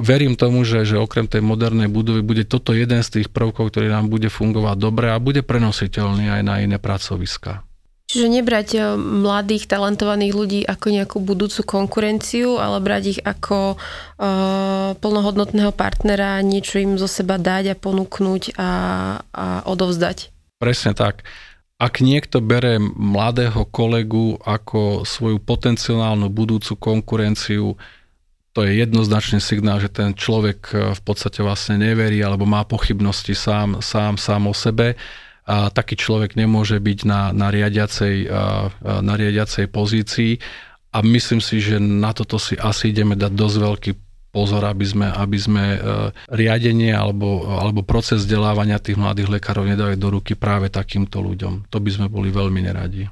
[0.00, 3.92] verím tomu, že, že okrem tej modernej budovy bude toto jeden z tých prvkov, ktorý
[3.92, 7.60] nám bude fungovať dobre a bude prenositeľný aj na iné pracoviska.
[8.06, 14.94] Čiže nebrať e, mladých, talentovaných ľudí ako nejakú budúcu konkurenciu, ale brať ich ako uh,
[14.96, 18.70] plnohodnotného partnera, niečo im zo seba dať a ponúknuť a,
[19.20, 20.32] a odovzdať.
[20.56, 21.26] Presne tak
[21.76, 27.76] ak niekto bere mladého kolegu ako svoju potenciálnu budúcu konkurenciu,
[28.56, 33.36] to je jednoznačný signál, že ten človek eh, v podstate vlastne neverí alebo má pochybnosti
[33.36, 34.96] sám, sám, sám o sebe.
[35.46, 40.40] A taký človek nemôže byť na, na, riadiacej, eh, na riadiacej pozícii
[40.96, 43.92] a myslím si, že na toto si asi ideme dať dosť veľký
[44.36, 45.78] pozor, aby sme, aby sme e,
[46.28, 51.72] riadenie alebo, alebo proces vzdelávania tých mladých lekárov nedali do ruky práve takýmto ľuďom.
[51.72, 53.08] To by sme boli veľmi neradi.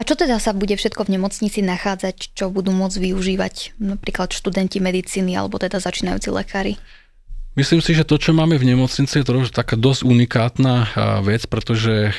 [0.00, 4.80] A čo teda sa bude všetko v nemocnici nachádzať, čo budú môcť využívať napríklad študenti
[4.80, 6.80] medicíny alebo teda začínajúci lekári?
[7.58, 10.94] Myslím si, že to, čo máme v nemocnici, je to taká dosť unikátna
[11.26, 12.14] vec, pretože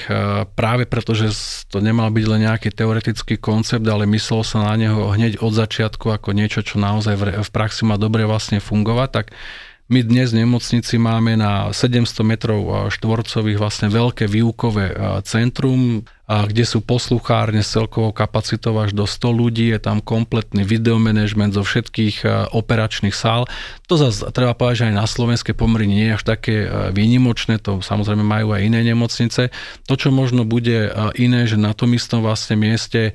[0.60, 1.32] práve preto, že
[1.72, 6.12] to nemal byť len nejaký teoretický koncept, ale myslel sa na neho hneď od začiatku
[6.12, 9.26] ako niečo, čo naozaj v praxi má dobre vlastne fungovať, tak
[9.92, 14.96] my dnes v nemocnici máme na 700 metrov štvorcových vlastne veľké výukové
[15.28, 21.52] centrum, kde sú posluchárne s celkovou kapacitou až do 100 ľudí, je tam kompletný videomanagement
[21.52, 22.24] zo všetkých
[22.56, 23.52] operačných sál.
[23.92, 26.56] To zase treba povedať, že aj na slovenské pomery nie je až také
[26.96, 29.52] výnimočné, to samozrejme majú aj iné nemocnice.
[29.92, 30.88] To, čo možno bude
[31.20, 33.12] iné, že na tom istom vlastne mieste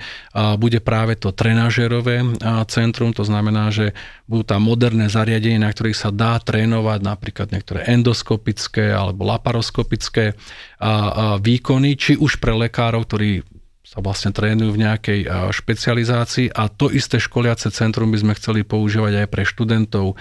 [0.61, 2.21] bude práve to trenažerové
[2.69, 3.97] centrum, to znamená, že
[4.29, 10.37] budú tam moderné zariadenia, na ktorých sa dá trénovať napríklad niektoré endoskopické alebo laparoskopické
[11.41, 13.41] výkony, či už pre lekárov, ktorí
[13.87, 15.21] sa vlastne trénujú v nejakej
[15.55, 16.51] špecializácii.
[16.53, 20.19] A to isté školiace centrum by sme chceli používať aj pre študentov.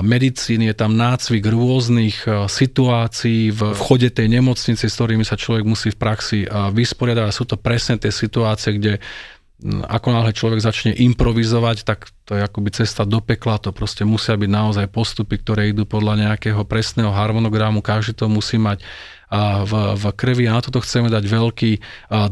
[0.00, 5.92] Medicíny, je tam nácvik rôznych situácií v vchode tej nemocnice, s ktorými sa človek musí
[5.92, 7.24] v praxi vysporiadať.
[7.28, 8.96] A sú to presne tie situácie, kde
[9.68, 14.38] ako náhle človek začne improvizovať, tak to je akoby cesta do pekla, to proste musia
[14.38, 18.86] byť naozaj postupy, ktoré idú podľa nejakého presného harmonogramu, každý to musí mať
[19.30, 21.70] v, v krvi a na toto chceme dať veľký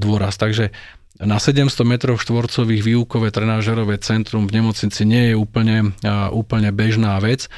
[0.01, 0.41] dôraz.
[0.41, 0.73] Takže
[1.21, 5.97] na 700 metrov štvorcových výukové trenážerové centrum v nemocnici nie je úplne,
[6.33, 7.49] úplne bežná vec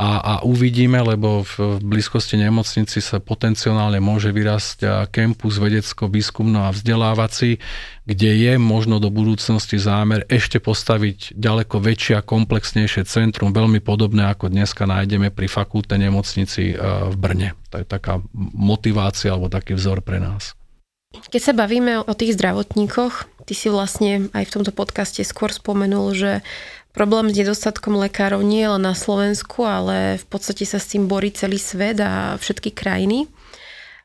[0.00, 6.72] a, a uvidíme, lebo v, v blízkosti nemocnici sa potenciálne môže vyrásť kempus vedecko-výskumno a
[6.72, 7.60] vzdelávací,
[8.08, 14.24] kde je možno do budúcnosti zámer ešte postaviť ďaleko väčšie a komplexnejšie centrum, veľmi podobné
[14.32, 17.52] ako dneska nájdeme pri fakulte nemocnici v Brne.
[17.68, 18.24] To je taká
[18.56, 20.56] motivácia alebo taký vzor pre nás.
[21.10, 26.14] Keď sa bavíme o tých zdravotníkoch, ty si vlastne aj v tomto podcaste skôr spomenul,
[26.14, 26.32] že
[26.90, 31.06] Problém s nedostatkom lekárov nie je len na Slovensku, ale v podstate sa s tým
[31.06, 33.30] borí celý svet a všetky krajiny.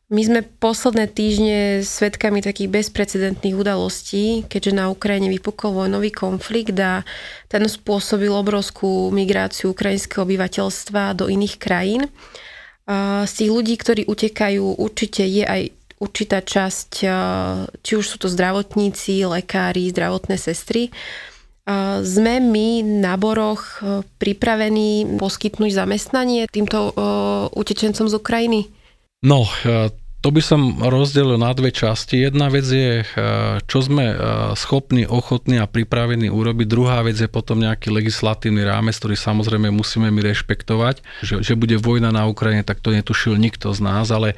[0.05, 7.01] My sme posledné týždne svetkami takých bezprecedentných udalostí, keďže na Ukrajine vypukol vojnový konflikt a
[7.49, 12.05] ten spôsobil obrovskú migráciu ukrajinského obyvateľstva do iných krajín.
[13.25, 16.91] Z tých ľudí, ktorí utekajú, určite je aj určitá časť,
[17.81, 20.93] či už sú to zdravotníci, lekári, zdravotné sestry,
[22.05, 27.01] sme my na Boroch e, pripravení poskytnúť zamestnanie týmto e,
[27.57, 28.61] utečencom z Ukrajiny?
[29.25, 29.89] No, e,
[30.21, 32.21] to by som rozdelil na dve časti.
[32.21, 33.05] Jedna vec je,
[33.69, 34.09] čo sme
[34.57, 36.65] schopní, ochotní a pripravení urobiť.
[36.65, 41.05] Druhá vec je potom nejaký legislatívny rámec, ktorý samozrejme musíme my rešpektovať.
[41.21, 44.33] Že, že bude vojna na Ukrajine, tak to netušil nikto z nás, ale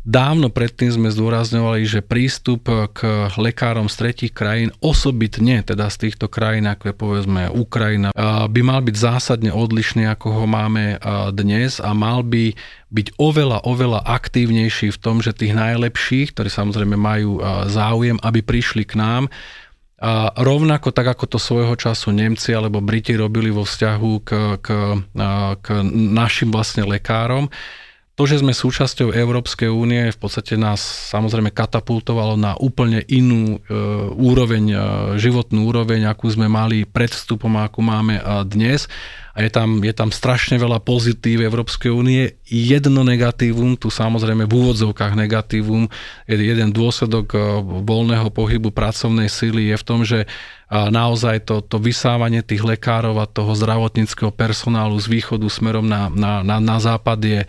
[0.00, 2.64] Dávno predtým sme zdôrazňovali, že prístup
[2.96, 8.08] k lekárom z tretich krajín, osobitne teda z týchto krajín, ako je povedzme Ukrajina,
[8.48, 10.96] by mal byť zásadne odlišný, ako ho máme
[11.36, 12.56] dnes a mal by
[12.88, 17.36] byť oveľa, oveľa aktívnejší v tom, že tých najlepších, ktorí samozrejme majú
[17.68, 19.28] záujem, aby prišli k nám,
[20.00, 24.30] a rovnako tak, ako to svojho času Nemci alebo Briti robili vo vzťahu k,
[24.64, 24.68] k,
[25.60, 27.52] k našim vlastne lekárom,
[28.20, 33.58] to, že sme súčasťou Európskej únie, v podstate nás samozrejme katapultovalo na úplne inú e,
[34.12, 34.76] úroveň, e,
[35.16, 38.92] životnú úroveň, akú sme mali pred vstupom, akú máme e, dnes.
[39.40, 42.36] Je tam, je tam strašne veľa pozitív Európskej únie.
[42.44, 45.88] Jedno negatívum, tu samozrejme v úvodzovkách negatívum,
[46.28, 47.38] je jeden dôsledok e,
[47.84, 50.28] voľného pohybu pracovnej síly je v tom, že
[50.70, 56.46] naozaj to, to vysávanie tých lekárov a toho zdravotníckého personálu z východu smerom na, na,
[56.46, 57.42] na, na západ je,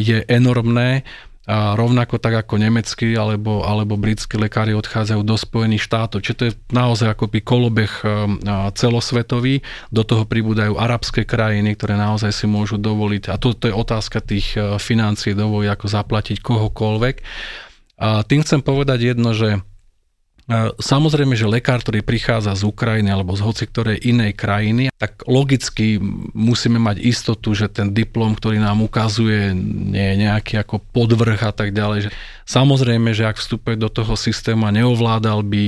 [0.00, 1.04] je enormné.
[1.46, 6.18] A rovnako tak ako nemeckí alebo, alebo britskí lekári odchádzajú do Spojených štátov.
[6.18, 8.02] Čiže to je naozaj akoby kolobeh
[8.74, 9.62] celosvetový.
[9.94, 14.18] Do toho pribúdajú arabské krajiny, ktoré naozaj si môžu dovoliť, a to, to je otázka
[14.26, 17.16] tých financií, dovoliť ako zaplatiť kohokoľvek.
[18.02, 19.62] A tým chcem povedať jedno, že
[20.78, 25.98] Samozrejme, že lekár, ktorý prichádza z Ukrajiny alebo z hoci ktorej inej krajiny, tak logicky
[26.38, 29.50] musíme mať istotu, že ten diplom, ktorý nám ukazuje,
[29.90, 32.14] nie je nejaký ako podvrh a tak ďalej.
[32.46, 35.64] Samozrejme, že ak vstupuje do toho systému a neovládal by,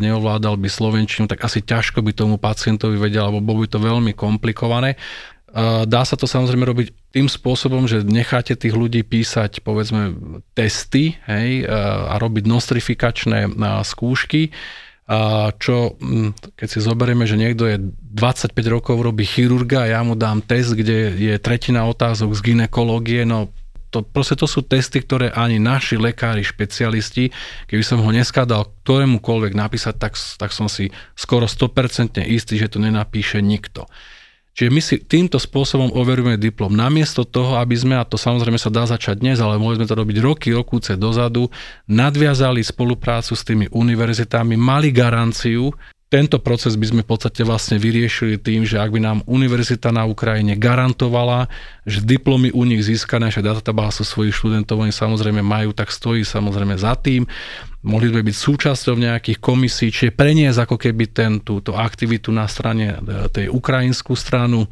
[0.00, 4.16] neovládal by slovenčinu, tak asi ťažko by tomu pacientovi vedel, alebo bolo by to veľmi
[4.16, 4.96] komplikované.
[5.84, 10.16] Dá sa to samozrejme robiť tým spôsobom, že necháte tých ľudí písať povedzme
[10.56, 13.52] testy hej, a robiť nostrifikačné
[13.84, 14.50] skúšky,
[15.60, 15.76] čo
[16.56, 17.76] keď si zoberieme, že niekto je
[18.16, 23.28] 25 rokov robí chirurga a ja mu dám test, kde je tretina otázok z ginekológie,
[23.28, 23.52] no
[23.92, 27.28] to, proste to sú testy, ktoré ani naši lekári, špecialisti,
[27.68, 32.72] keby som ho dneska dal ktorémukoľvek napísať, tak, tak som si skoro 100% istý, že
[32.72, 33.84] to nenapíše nikto.
[34.52, 36.68] Čiže my si týmto spôsobom overujeme diplom.
[36.68, 39.96] Namiesto toho, aby sme, a to samozrejme sa dá začať dnes, ale mohli sme to
[39.96, 41.48] robiť roky, rokúce dozadu,
[41.88, 45.72] nadviazali spoluprácu s tými univerzitami, mali garanciu,
[46.12, 50.04] tento proces by sme v podstate vlastne vyriešili tým, že ak by nám univerzita na
[50.04, 51.48] Ukrajine garantovala,
[51.88, 56.76] že diplomy u nich získané, že databázu svojich študentov oni samozrejme majú, tak stojí samozrejme
[56.76, 57.24] za tým.
[57.80, 62.92] Mohli by byť súčasťou nejakých komisí, čiže preniesť ako keby ten, túto aktivitu na strane
[62.92, 62.96] e,
[63.32, 64.68] tej ukrajinskú stranu,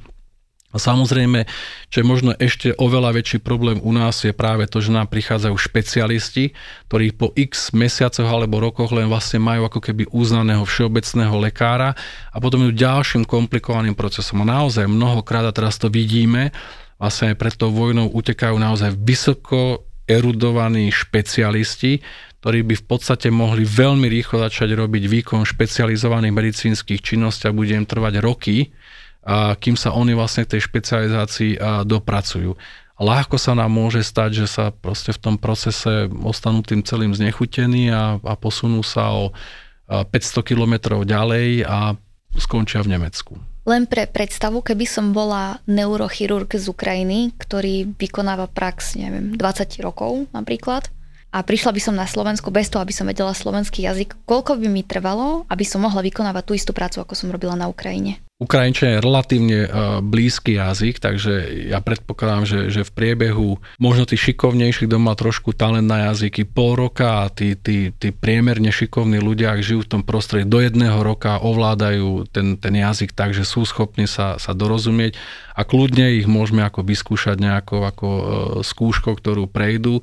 [0.71, 1.51] a samozrejme,
[1.91, 5.55] čo je možno ešte oveľa väčší problém u nás je práve to, že nám prichádzajú
[5.59, 6.55] špecialisti,
[6.87, 11.99] ktorí po x mesiacoch alebo rokoch len vlastne majú ako keby uznaného všeobecného lekára
[12.31, 14.47] a potom idú ďalším komplikovaným procesom.
[14.47, 16.55] A naozaj mnohokrát, a teraz to vidíme,
[17.03, 21.99] vlastne pred tou vojnou utekajú naozaj vysoko erudovaní špecialisti,
[22.41, 27.75] ktorí by v podstate mohli veľmi rýchlo začať robiť výkon špecializovaných medicínskych činností a bude
[27.75, 28.71] im trvať roky,
[29.31, 32.59] a kým sa oni vlastne tej špecializácii dopracujú.
[33.01, 37.89] Ľahko sa nám môže stať, že sa proste v tom procese ostanú tým celým znechutení
[37.95, 39.31] a, a posunú sa o
[39.89, 40.11] 500
[40.45, 41.95] kilometrov ďalej a
[42.37, 43.39] skončia v Nemecku.
[43.65, 50.27] Len pre predstavu, keby som bola neurochirurg z Ukrajiny, ktorý vykonáva prax, neviem, 20 rokov
[50.35, 50.91] napríklad,
[51.31, 54.67] a prišla by som na Slovensku bez toho, aby som vedela slovenský jazyk, koľko by
[54.67, 58.19] mi trvalo, aby som mohla vykonávať tú istú prácu, ako som robila na Ukrajine?
[58.41, 64.17] Ukrajinčina je relatívne uh, blízky jazyk, takže ja predpokladám, že, že v priebehu možno tí
[64.17, 69.21] šikovnejší, kto má trošku talent na jazyky, pol roka a tí, tí, tí priemerne šikovní
[69.21, 73.45] ľudia, ak žijú v tom prostredí, do jedného roka ovládajú ten, ten jazyk tak, že
[73.45, 75.21] sú schopní sa, sa dorozumieť
[75.53, 78.25] a kľudne ich môžeme ako vyskúšať nejakou ako, uh,
[78.65, 80.01] skúškou, ktorú prejdú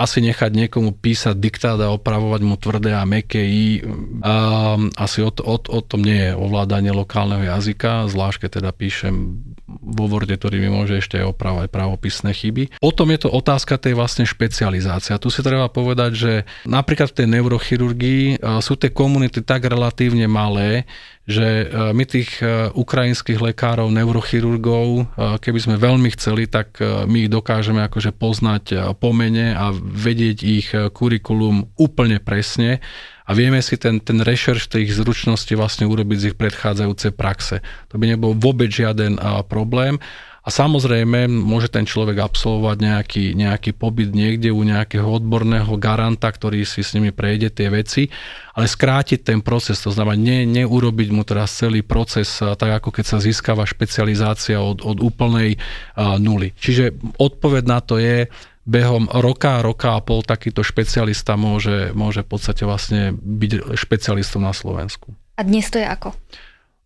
[0.00, 3.84] asi nechať niekomu písať diktát a opravovať mu tvrdé a meké i.
[4.24, 9.44] A, asi o, o, o tom nie je ovládanie lokálneho jazyka, zvlášť keď teda píšem
[9.68, 12.80] vo Worde, ktorý mi môže ešte aj opravovať pravopisné chyby.
[12.80, 15.12] Potom je to otázka tej vlastne špecializácie.
[15.12, 16.32] A tu si treba povedať, že
[16.64, 18.22] napríklad v tej neurochirurgii
[18.64, 20.88] sú tie komunity tak relatívne malé,
[21.30, 21.64] že e,
[21.94, 25.02] my tých e, ukrajinských lekárov, neurochirurgov, e,
[25.38, 30.68] keby sme veľmi chceli, tak my ich dokážeme akože poznať po mene a vedieť ich
[30.74, 32.82] kurikulum úplne presne
[33.24, 37.62] a vieme si ten, ten rešerš tých zručností vlastne urobiť z ich predchádzajúcej praxe.
[37.94, 40.02] To by nebol vôbec žiaden problém.
[40.50, 46.66] A samozrejme, môže ten človek absolvovať nejaký, nejaký pobyt niekde u nejakého odborného garanta, ktorý
[46.66, 48.10] si s nimi prejde tie veci,
[48.58, 53.04] ale skrátiť ten proces, to znamená ne, neurobiť mu teraz celý proces tak, ako keď
[53.06, 56.50] sa získava špecializácia od, od úplnej uh, nuly.
[56.58, 58.26] Čiže odpoveď na to je,
[58.66, 64.50] behom roka, roka a pol takýto špecialista môže, môže v podstate vlastne byť špecialistom na
[64.50, 65.14] Slovensku.
[65.38, 66.10] A dnes to je ako?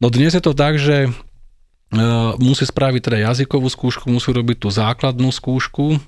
[0.04, 1.08] No dnes je to tak, že
[2.38, 5.98] musí spraviť teda jazykovú skúšku, musí robiť tú základnú skúšku.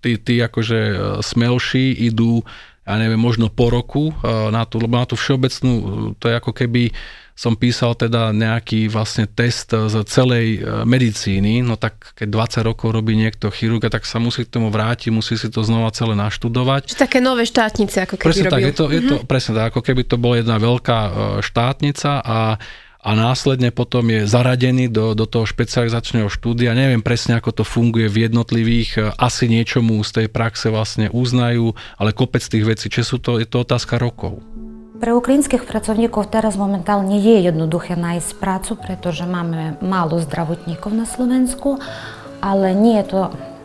[0.00, 2.44] Tí, tí akože e, smelší idú,
[2.84, 4.14] ja neviem, možno po roku e,
[4.52, 5.82] na tú, lebo na tú všeobecnú, e,
[6.16, 6.94] to je ako keby
[7.34, 12.30] som písal teda nejaký vlastne test z celej medicíny, no tak keď
[12.62, 15.90] 20 rokov robí niekto chirurga, tak sa musí k tomu vrátiť, musí si to znova
[15.90, 16.94] celé naštudovať.
[16.94, 18.54] Čiže také nové štátnice, ako keby presne robil.
[18.54, 19.26] Tak, je to, je to, mm-hmm.
[19.26, 20.98] presne tak, ako keby to bola jedna veľká
[21.42, 22.38] štátnica a
[23.04, 26.72] a následne potom je zaradený do, do toho špecializačného štúdia.
[26.72, 31.76] Neviem presne, ako to funguje v jednotlivých, e, asi niečomu z tej praxe vlastne uznajú,
[32.00, 34.40] ale kopec tých vecí, či sú to, je to otázka rokov.
[34.96, 41.76] Pre ukrajinských pracovníkov teraz momentálne je jednoduché nájsť prácu, pretože máme málo zdravotníkov na Slovensku,
[42.40, 43.20] ale nie je to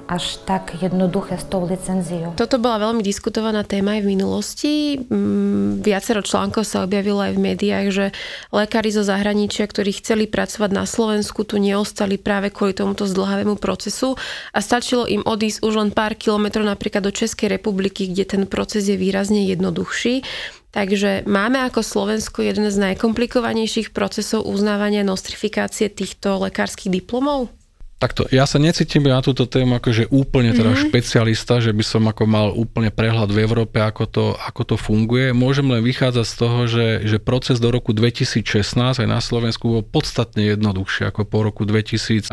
[0.09, 2.33] až tak jednoduché s tou licenziou.
[2.33, 4.73] Toto bola veľmi diskutovaná téma aj v minulosti.
[4.97, 8.05] Mm, viacero článkov sa objavilo aj v médiách, že
[8.49, 14.17] lekári zo zahraničia, ktorí chceli pracovať na Slovensku, tu neostali práve kvôli tomuto zdlhavému procesu
[14.49, 18.89] a stačilo im odísť už len pár kilometrov napríklad do Českej republiky, kde ten proces
[18.89, 20.25] je výrazne jednoduchší.
[20.73, 27.58] Takže máme ako Slovensko jeden z najkomplikovanejších procesov uznávania nostrifikácie týchto lekárskych diplomov?
[27.99, 30.87] Takto, ja sa necítim na túto tému akože úplne teda mm-hmm.
[30.87, 35.35] špecialista, že by som ako mal úplne prehľad v Európe, ako to, ako to funguje.
[35.35, 39.83] Môžem len vychádzať z toho, že, že proces do roku 2016 aj na Slovensku bol
[39.83, 42.31] podstatne jednoduchší ako po roku 2016.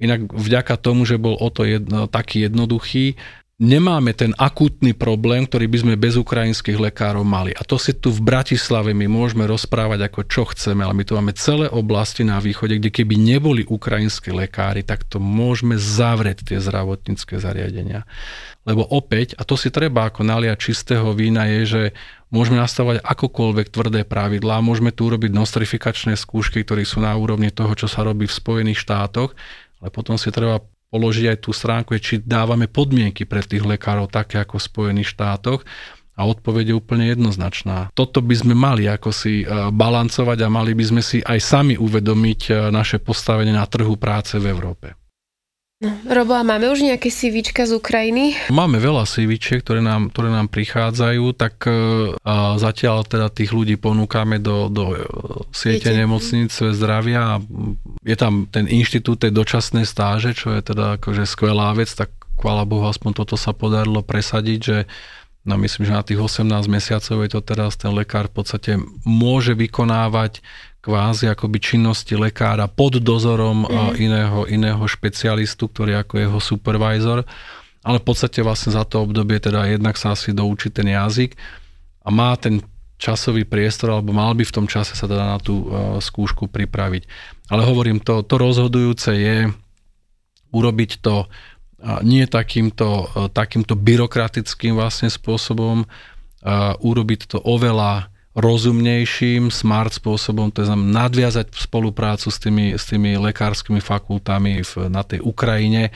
[0.00, 3.20] Inak vďaka tomu, že bol o to jedno, taký jednoduchý,
[3.60, 7.52] nemáme ten akútny problém, ktorý by sme bez ukrajinských lekárov mali.
[7.52, 11.12] A to si tu v Bratislave my môžeme rozprávať ako čo chceme, ale my tu
[11.12, 16.58] máme celé oblasti na východe, kde keby neboli ukrajinskí lekári, tak to môžeme zavrieť tie
[16.58, 18.08] zdravotnícke zariadenia.
[18.64, 21.82] Lebo opäť, a to si treba ako naliať čistého vína, je, že
[22.32, 27.76] môžeme nastavovať akokoľvek tvrdé pravidlá, môžeme tu urobiť nostrifikačné skúšky, ktoré sú na úrovni toho,
[27.76, 29.36] čo sa robí v Spojených štátoch,
[29.84, 34.42] ale potom si treba položiť aj tú stránku, či dávame podmienky pre tých lekárov také
[34.42, 35.62] ako v Spojených štátoch.
[36.20, 37.88] A odpoveď je úplne jednoznačná.
[37.96, 41.80] Toto by sme mali ako si e, balancovať a mali by sme si aj sami
[41.80, 44.99] uvedomiť e, naše postavenie na trhu práce v Európe.
[45.80, 48.36] No, Robo, a máme už nejaké CVčka z Ukrajiny?
[48.52, 52.20] Máme veľa CVčiek, ktoré nám, ktoré nám prichádzajú, tak uh,
[52.60, 55.00] zatiaľ teda tých ľudí ponúkame do, do e,
[55.56, 56.04] siete Viete.
[56.04, 57.40] nemocnice zdravia.
[58.04, 62.68] Je tam ten inštitút tej dočasnej stáže, čo je teda akože skvelá vec, tak chvála
[62.68, 64.78] Bohu, aspoň toto sa podarilo presadiť, že
[65.48, 68.76] no myslím, že na tých 18 mesiacov je to teraz ten lekár v podstate
[69.08, 70.44] môže vykonávať
[70.80, 74.00] kvázi akoby činnosti lekára pod dozorom mm.
[74.00, 77.24] iného, iného špecialistu, ktorý ako jeho supervisor,
[77.84, 81.36] ale v podstate vlastne za to obdobie teda jednak sa asi doučí ten jazyk
[82.04, 82.64] a má ten
[83.00, 87.08] časový priestor, alebo mal by v tom čase sa teda na tú uh, skúšku pripraviť.
[87.48, 89.48] Ale hovorím, to, to rozhodujúce je
[90.52, 91.24] urobiť to
[92.04, 95.88] nie takýmto, uh, takýmto byrokratickým vlastne spôsobom,
[96.80, 103.82] urobiť to oveľa rozumnejším, smart spôsobom, to znamená nadviazať spoluprácu s tými, s tými lekárskymi
[103.82, 105.90] fakultami v, na tej Ukrajine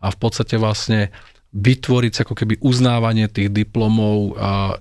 [0.00, 1.12] a v podstate vlastne
[1.52, 4.80] vytvoriť ako keby uznávanie tých diplomov a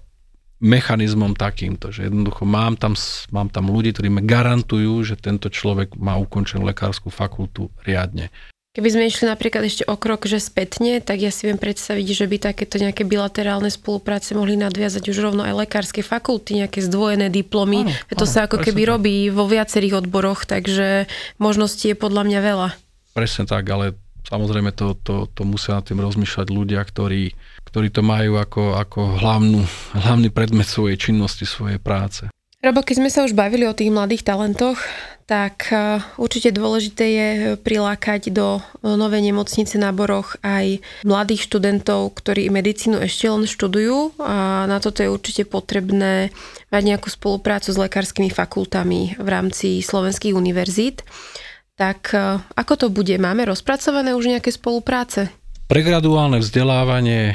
[0.63, 2.95] mechanizmom takýmto, že jednoducho mám tam,
[3.35, 8.31] mám tam ľudí, ktorí mi garantujú, že tento človek má ukončenú lekárskú fakultu riadne.
[8.76, 12.28] Keby sme išli napríklad ešte o krok, že spätne, tak ja si viem predstaviť, že
[12.28, 17.88] by takéto nejaké bilaterálne spolupráce mohli nadviazať už rovno aj lekárske fakulty, nejaké zdvojené diplomy.
[17.88, 18.91] Áno, to áno, sa ako keby tak.
[18.91, 21.07] robí vo viacerých odboroch, takže
[21.39, 22.69] možností je podľa mňa veľa.
[23.15, 23.95] Presne tak, ale
[24.28, 27.32] samozrejme to, to, to musia nad tým rozmýšľať ľudia, ktorí,
[27.63, 29.63] ktorí to majú ako, ako hlavnú,
[29.95, 32.28] hlavný predmet svojej činnosti, svojej práce.
[32.59, 34.84] Robo, keď sme sa už bavili o tých mladých talentoch,
[35.26, 42.53] tak e, určite dôležité je prilákať do novej nemocnice na Boroch aj mladých študentov, ktorí
[42.53, 46.30] medicínu ešte len študujú a na toto je určite potrebné
[46.69, 51.01] mať nejakú spoluprácu s lekárskymi fakultami v rámci slovenských univerzít.
[51.73, 53.17] Tak e, ako to bude?
[53.17, 55.34] Máme rozpracované už nejaké spolupráce?
[55.66, 57.34] Pregraduálne vzdelávanie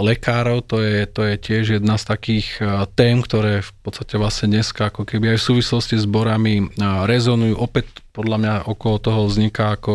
[0.00, 2.56] lekárov, to je, to je tiež jedna z takých
[2.96, 7.60] tém, ktoré v podstate vlastne dneska ako keby aj v súvislosti s borami rezonujú.
[7.60, 9.92] Opäť podľa mňa okolo toho vzniká ako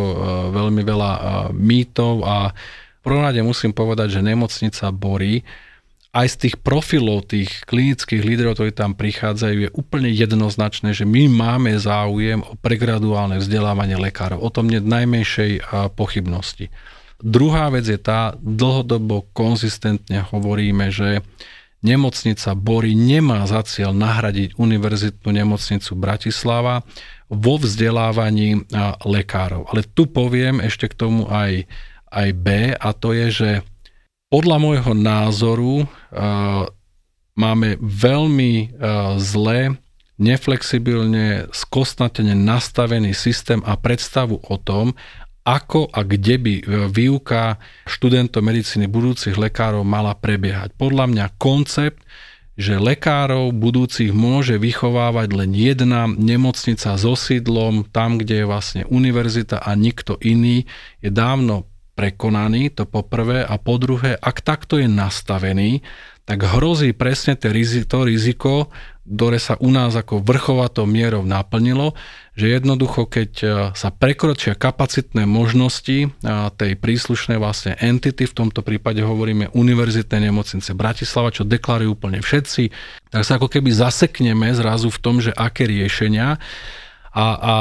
[0.53, 1.11] veľmi veľa
[1.57, 2.53] mýtov a
[3.01, 5.41] v musím povedať, že nemocnica Bory
[6.13, 11.28] aj z tých profilov tých klinických líderov, ktorí tam prichádzajú, je úplne jednoznačné, že my
[11.34, 14.38] máme záujem o pregraduálne vzdelávanie lekárov.
[14.38, 15.66] O tom nie najmenšej
[15.97, 16.70] pochybnosti.
[17.24, 21.24] Druhá vec je tá, dlhodobo konzistentne hovoríme, že
[21.86, 26.82] nemocnica Bory nemá za cieľ nahradiť univerzitnú nemocnicu Bratislava
[27.30, 28.66] vo vzdelávaní
[29.05, 29.70] lekárov.
[29.70, 31.70] Ale tu poviem ešte k tomu aj,
[32.09, 33.49] aj B a to je, že
[34.34, 36.68] podľa môjho názoru uh,
[37.38, 39.78] máme veľmi uh, zlé
[40.16, 44.95] neflexibilne, skostnatene nastavený systém a predstavu o tom,
[45.45, 50.73] ako a kde by e, výuka študentov medicíny budúcich lekárov mala prebiehať.
[50.73, 52.01] Podľa mňa koncept,
[52.57, 59.61] že lekárov budúcich môže vychovávať len jedna nemocnica so sídlom tam, kde je vlastne univerzita
[59.61, 60.65] a nikto iný,
[61.03, 65.79] je dávno prekonaný, to po prvé, a po druhé, ak takto je nastavený,
[66.26, 67.53] tak hrozí presne to
[68.01, 68.73] riziko,
[69.05, 71.93] ktoré sa u nás ako vrchovatou mierou naplnilo,
[72.34, 73.47] že jednoducho, keď e,
[73.78, 76.07] sa prekročia kapacitné možnosti e,
[76.57, 82.73] tej príslušnej vlastne entity, v tomto prípade hovoríme Univerzitnej nemocnice Bratislava, čo deklarujú úplne všetci,
[83.13, 86.41] tak sa ako keby zasekneme zrazu v tom, že aké riešenia.
[87.15, 87.55] A, a,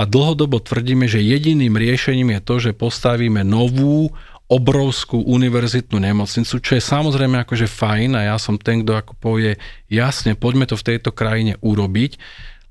[0.00, 4.14] a dlhodobo tvrdíme, že jediným riešením je to, že postavíme novú
[4.48, 9.60] obrovskú univerzitnú nemocnicu, čo je samozrejme akože fajn a ja som ten, kto ako povie,
[9.92, 12.16] jasne, poďme to v tejto krajine urobiť,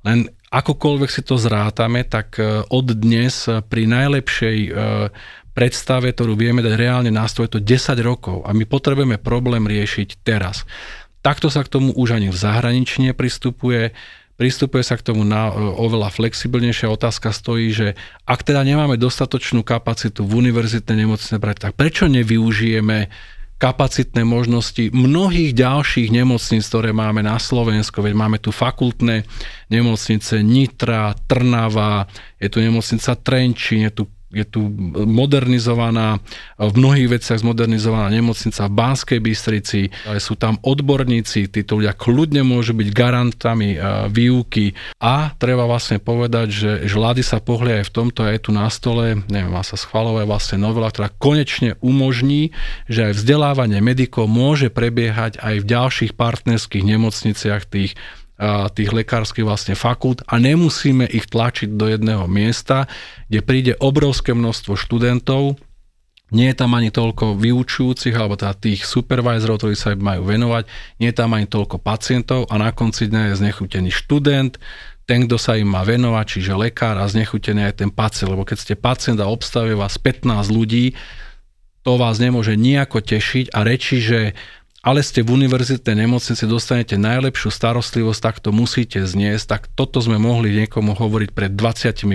[0.02, 4.72] len akokoľvek si to zrátame, tak e, od dnes pri najlepšej e,
[5.54, 9.66] predstave, ktorú vieme dať reálne na stôl, je to 10 rokov a my potrebujeme problém
[9.70, 10.66] riešiť teraz.
[11.22, 13.94] Takto sa k tomu už ani v zahraničí nepristupuje.
[14.38, 17.88] Pristupuje sa k tomu na e, oveľa flexibilnejšia otázka stojí, že
[18.30, 23.10] ak teda nemáme dostatočnú kapacitu v univerzitnej nemocnice brať, tak prečo nevyužijeme
[23.58, 28.06] kapacitné možnosti mnohých ďalších nemocníc, ktoré máme na Slovensku.
[28.06, 29.26] Veď máme tu fakultné
[29.74, 32.06] nemocnice Nitra, Trnava,
[32.38, 34.68] je tu nemocnica Trenčín, je tu je tu
[35.08, 36.20] modernizovaná,
[36.60, 39.88] v mnohých veciach zmodernizovaná nemocnica v Banskej Bystrici,
[40.20, 43.80] sú tam odborníci, títo ľudia kľudne môžu byť garantami
[44.12, 44.76] výuky.
[45.00, 46.48] A treba vlastne povedať,
[46.84, 50.26] že vlády sa pohli aj v tomto, aj tu na stole, neviem, má sa schvalovať
[50.28, 52.52] vlastne novela, ktorá konečne umožní,
[52.92, 57.96] že aj vzdelávanie medikov môže prebiehať aj v ďalších partnerských nemocniciach tých
[58.74, 62.86] tých lekárskych vlastne fakult a nemusíme ich tlačiť do jedného miesta,
[63.26, 65.58] kde príde obrovské množstvo študentov,
[66.28, 70.68] nie je tam ani toľko vyučujúcich alebo teda tých supervisorov, ktorí sa im majú venovať,
[71.00, 74.60] nie je tam ani toľko pacientov a na konci dňa je znechutený študent,
[75.08, 78.58] ten, kto sa im má venovať, čiže lekár a znechutený aj ten pacient, lebo keď
[78.60, 81.00] ste pacient a obstavuje vás 15 ľudí,
[81.88, 84.36] to vás nemôže nejako tešiť a reči, že
[84.88, 90.16] ale ste v univerzitnej nemocnici, dostanete najlepšiu starostlivosť, tak to musíte zniesť, tak toto sme
[90.16, 92.08] mohli niekomu hovoriť pred 25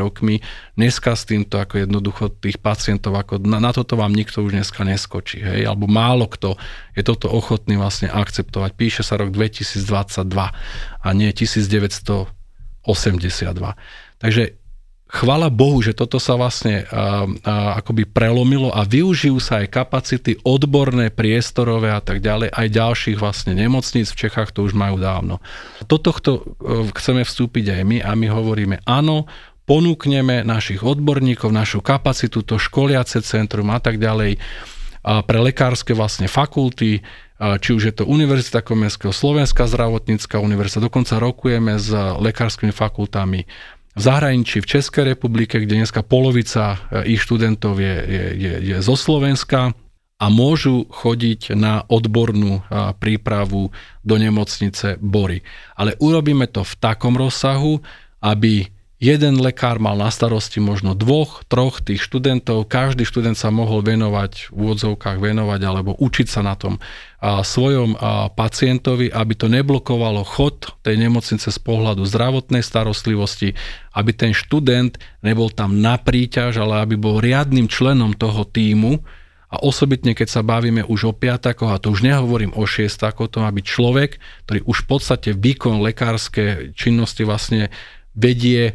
[0.00, 0.40] rokmi.
[0.80, 4.80] Dneska s týmto ako jednoducho tých pacientov, ako na, na toto vám nikto už dneska
[4.80, 6.56] neskočí, hej, alebo málo kto
[6.96, 8.72] je toto ochotný vlastne akceptovať.
[8.72, 10.24] Píše sa rok 2022
[11.04, 12.32] a nie 1982.
[14.16, 14.42] Takže
[15.06, 20.34] chvala Bohu, že toto sa vlastne a, a, akoby prelomilo a využijú sa aj kapacity
[20.42, 25.38] odborné, priestorové a tak ďalej, aj ďalších vlastne nemocníc, v Čechách to už majú dávno.
[25.86, 29.30] Do tohto e, chceme vstúpiť aj my a my hovoríme áno,
[29.66, 34.38] ponúkneme našich odborníkov, našu kapacitu, to školiace centrum a tak ďalej
[35.06, 36.98] a pre lekárske vlastne fakulty,
[37.38, 43.46] či už je to Univerzita Komenského, Slovenská zdravotnícka univerzita, dokonca rokujeme s lekárskymi fakultami
[43.96, 48.76] v zahraničí, v Českej republike, kde dneska polovica e, ich študentov je, je, je, je
[48.84, 49.72] zo Slovenska
[50.16, 52.64] a môžu chodiť na odbornú
[52.96, 53.68] prípravu
[54.00, 55.44] do nemocnice Bory.
[55.76, 57.84] Ale urobíme to v takom rozsahu,
[58.24, 58.64] aby
[58.96, 64.48] jeden lekár mal na starosti možno dvoch, troch tých študentov, každý študent sa mohol venovať,
[64.48, 66.80] v úvodzovkách venovať alebo učiť sa na tom
[67.20, 73.52] a svojom a pacientovi, aby to neblokovalo chod tej nemocnice z pohľadu zdravotnej starostlivosti,
[73.92, 79.04] aby ten študent nebol tam na príťaž, ale aby bol riadnym členom toho týmu,
[79.46, 83.38] a osobitne, keď sa bavíme už o piatakoch, a to už nehovorím o šiestakoch, to
[83.38, 87.70] má byť človek, ktorý už v podstate výkon lekárskej činnosti vlastne
[88.18, 88.74] vedie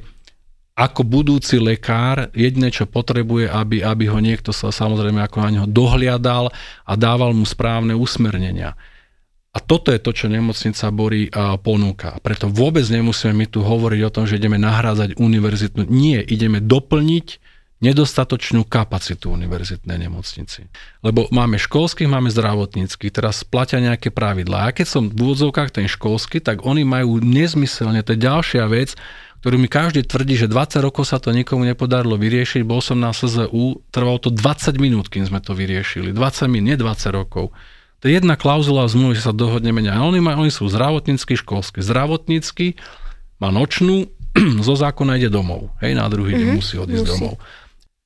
[0.81, 5.67] ako budúci lekár jediné, čo potrebuje, aby, aby ho niekto sa samozrejme ako na neho
[5.69, 6.49] dohliadal
[6.81, 8.73] a dával mu správne usmernenia.
[9.51, 11.27] A toto je to, čo nemocnica Bory
[11.61, 12.17] ponúka.
[12.23, 15.91] Preto vôbec nemusíme my tu hovoriť o tom, že ideme nahrádzať univerzitnú.
[15.91, 17.51] Nie, ideme doplniť
[17.81, 20.69] nedostatočnú kapacitu univerzitnej nemocnici.
[21.01, 24.69] Lebo máme školských, máme zdravotníckých, teraz platia nejaké pravidlá.
[24.69, 28.93] A keď som v úvodzovkách ten školský, tak oni majú nezmyselne, to je ďalšia vec,
[29.41, 32.61] ktorú mi každý tvrdí, že 20 rokov sa to nikomu nepodarilo vyriešiť.
[32.61, 36.13] Bol som na SZU, trvalo to 20 minút, kým sme to vyriešili.
[36.13, 37.49] 20 minút, nie 20 rokov.
[38.01, 39.81] To je jedna klauzula v zmluve, že sa dohodneme.
[39.89, 41.81] A oni, majú, oni sú zdravotnícky, školský.
[41.81, 42.77] Zdravotnícky
[43.41, 44.13] má nočnú,
[44.67, 45.73] zo zákona ide domov.
[45.81, 47.13] Hej, na druhý mm-hmm, deň mhm, musí odísť musí.
[47.17, 47.33] domov.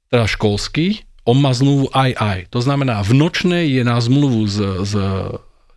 [0.07, 0.88] Teda školský,
[1.27, 2.39] on má zmluvu aj aj.
[2.55, 4.57] To znamená, v nočnej je na zmluvu s,
[4.88, 4.93] s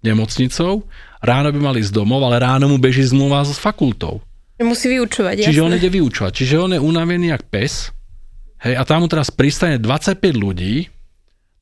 [0.06, 0.86] nemocnicou,
[1.18, 4.22] ráno by mal ísť domov, ale ráno mu beží zmluva s fakultou.
[4.58, 5.66] Musí vyučovať, Čiže jasné.
[5.70, 6.32] on ide vyučovať.
[6.34, 7.94] Čiže on je unavený jak pes.
[8.58, 10.90] Hej, a tam mu teraz pristane 25 ľudí,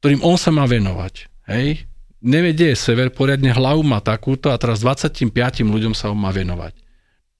[0.01, 1.28] ktorým on sa má venovať.
[1.53, 1.84] Hej.
[2.24, 5.28] Nevie, kde je sever, poriadne hlavu má takúto a teraz 25
[5.61, 6.72] ľuďom sa on má venovať.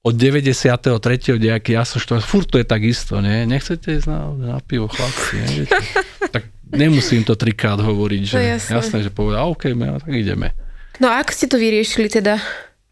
[0.05, 0.93] Od 93.
[1.41, 3.49] nejaký ja som što, furt to je tak isto, nie?
[3.49, 5.65] Nechcete ísť na, na pivo, chlapci, nie?
[6.35, 8.71] tak nemusím to trikrát hovoriť, že jasné.
[8.77, 10.53] jasné, že povedal, OK, my, tak ideme.
[11.01, 12.37] No a ako ste to vyriešili teda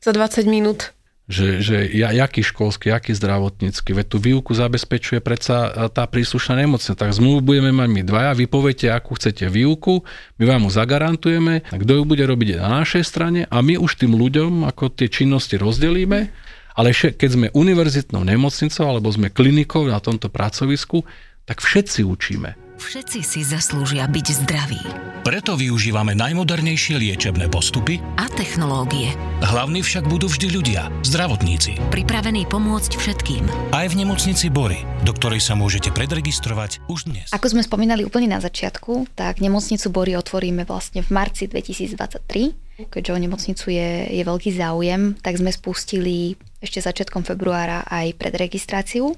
[0.02, 0.95] za 20 minút?
[1.26, 6.94] Že, že ja, jaký školský, aký zdravotnícky, veď tú výuku zabezpečuje predsa tá príslušná nemocnica.
[6.94, 10.06] Tak zmluvu budeme mať my dvaja, vy poviete, akú chcete výuku,
[10.38, 14.14] my vám ju zagarantujeme, kto ju bude robiť na našej strane a my už tým
[14.14, 16.30] ľuďom ako tie činnosti rozdelíme,
[16.78, 21.02] ale keď sme univerzitnou nemocnicou alebo sme klinikou na tomto pracovisku,
[21.50, 22.65] tak všetci učíme.
[22.76, 24.84] Všetci si zaslúžia byť zdraví.
[25.24, 29.16] Preto využívame najmodernejšie liečebné postupy a technológie.
[29.42, 31.80] Hlavní však budú vždy ľudia, zdravotníci.
[31.90, 33.48] Pripravení pomôcť všetkým.
[33.72, 37.32] Aj v nemocnici Bory, do ktorej sa môžete predregistrovať už dnes.
[37.32, 42.92] Ako sme spomínali úplne na začiatku, tak nemocnicu Bory otvoríme vlastne v marci 2023.
[42.92, 49.16] Keďže o nemocnicu je, je veľký záujem, tak sme spustili ešte začiatkom februára aj predregistráciu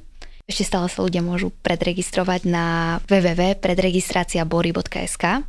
[0.48, 5.44] ešte stále sa ľudia môžu predregistrovať na www.predregistraciabory.sk.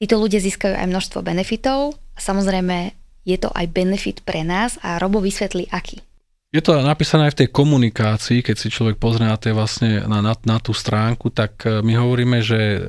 [0.00, 2.96] Títo ľudia získajú aj množstvo benefitov a samozrejme
[3.28, 6.00] je to aj benefit pre nás a Robo vysvetlí aký.
[6.48, 10.24] Je to napísané aj v tej komunikácii, keď si človek pozrie na, tie vlastne, na,
[10.24, 12.88] na, na tú stránku, tak e, my hovoríme, že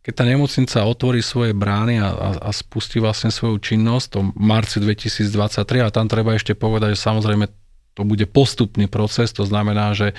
[0.00, 4.40] keď tá nemocnica otvorí svoje brány a, a, a spustí vlastne svoju činnosť, to v
[4.40, 7.44] marci 2023, a tam treba ešte povedať, že samozrejme
[7.92, 10.16] to bude postupný proces, to znamená, že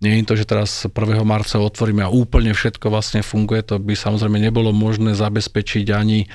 [0.00, 0.92] nie je to, že teraz 1.
[1.24, 6.28] marca otvoríme a úplne všetko vlastne funguje, to by samozrejme nebolo možné zabezpečiť ani,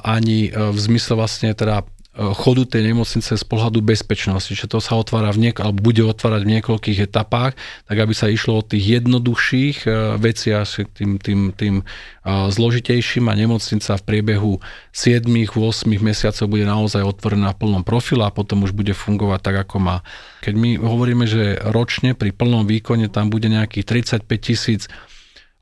[0.00, 1.84] ani e, v zmysle vlastne teda
[2.16, 6.48] chodu tej nemocnice z pohľadu bezpečnosti, že to sa otvára v niek- alebo bude otvárať
[6.48, 7.52] v niekoľkých etapách,
[7.84, 11.84] tak aby sa išlo od tých jednoduchších e, vecí až tým, tým, tým e,
[12.24, 14.52] zložitejším a nemocnica v priebehu
[14.96, 15.52] 7-8
[16.00, 19.96] mesiacov bude naozaj otvorená v plnom profile a potom už bude fungovať tak, ako má.
[20.40, 24.88] Keď my hovoríme, že ročne pri plnom výkone tam bude nejakých 35 tisíc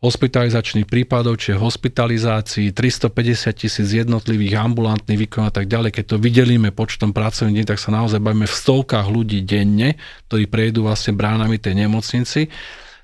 [0.05, 5.97] hospitalizačných prípadov, čiže hospitalizácií, 350 tisíc jednotlivých ambulantných výkonov a tak ďalej.
[5.97, 9.97] Keď to vydelíme počtom pracovných dní, tak sa naozaj bavíme v stovkách ľudí denne,
[10.29, 12.53] ktorí prejdú vlastne bránami tej nemocnici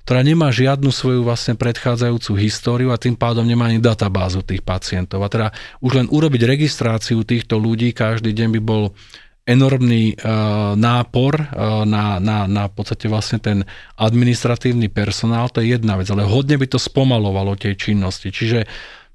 [0.01, 5.21] ktorá nemá žiadnu svoju vlastne predchádzajúcu históriu a tým pádom nemá ani databázu tých pacientov.
[5.21, 5.47] A teda
[5.77, 8.97] už len urobiť registráciu týchto ľudí každý deň by bol
[9.41, 13.65] enormný uh, nápor uh, na, na, na podstate vlastne ten
[13.97, 18.29] administratívny personál, to je jedna vec, ale hodne by to spomalovalo tej činnosti.
[18.29, 18.69] Čiže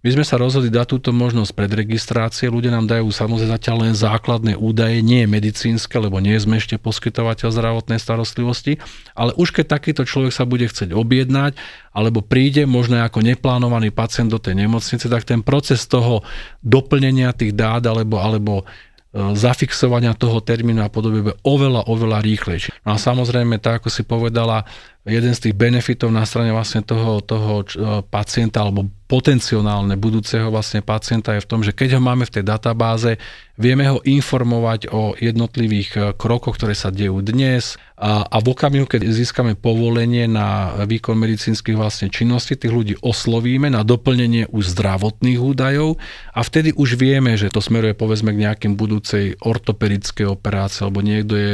[0.06, 2.46] my sme sa rozhodli dať túto možnosť predregistrácie.
[2.46, 7.50] Ľudia nám dajú samozrejme zatiaľ len základné údaje, nie medicínske, lebo nie sme ešte poskytovateľ
[7.50, 8.78] zdravotnej starostlivosti,
[9.18, 11.58] ale už keď takýto človek sa bude chcieť objednať,
[11.90, 16.22] alebo príde možno ako neplánovaný pacient do tej nemocnice, tak ten proces toho
[16.62, 18.62] doplnenia tých dát alebo, alebo
[19.16, 22.84] zafixovania toho termínu a podobne oveľa, oveľa rýchlejšie.
[22.84, 24.68] No a samozrejme, tak ako si povedala,
[25.06, 27.66] jeden z tých benefitov na strane vlastne toho, toho e,
[28.10, 32.42] pacienta alebo potenciálne budúceho vlastne pacienta je v tom, že keď ho máme v tej
[32.42, 33.14] databáze,
[33.54, 38.90] vieme ho informovať o jednotlivých e, krokoch, ktoré sa dejú dnes a, a v okamihu,
[38.90, 45.38] keď získame povolenie na výkon medicínskych vlastne činností, tých ľudí oslovíme na doplnenie už zdravotných
[45.38, 46.02] údajov
[46.34, 51.34] a vtedy už vieme, že to smeruje povedzme k nejakým budúcej ortopedickej operácii alebo niekto,
[51.38, 51.52] je,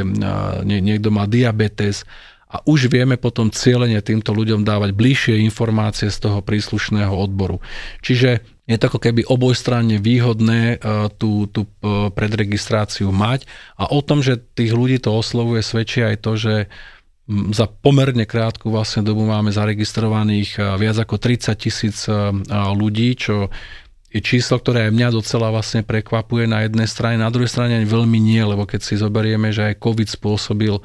[0.64, 2.09] nie, niekto má diabetes
[2.53, 7.64] a už vieme potom cieľene týmto ľuďom dávať bližšie informácie z toho príslušného odboru.
[8.05, 14.05] Čiže je to ako keby obojstranne výhodné e, tú, tú e, predregistráciu mať a o
[14.05, 16.55] tom, že tých ľudí to oslovuje, svedčí aj to, že
[17.55, 22.07] za pomerne krátku vlastne dobu máme zaregistrovaných e, viac ako 30 tisíc
[22.53, 23.48] ľudí, čo
[24.12, 28.20] je číslo, ktoré aj mňa docela vlastne prekvapuje na jednej strane, na druhej strane veľmi
[28.20, 30.76] nie, lebo keď si zoberieme, že aj COVID spôsobil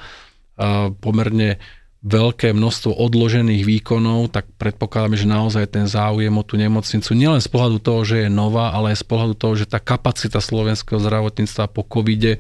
[0.99, 1.61] pomerne
[2.01, 7.49] veľké množstvo odložených výkonov, tak predpokladáme, že naozaj ten záujem o tú nemocnicu nielen z
[7.49, 11.67] pohľadu toho, že je nová, ale aj z pohľadu toho, že tá kapacita slovenského zdravotníctva
[11.67, 12.37] po covide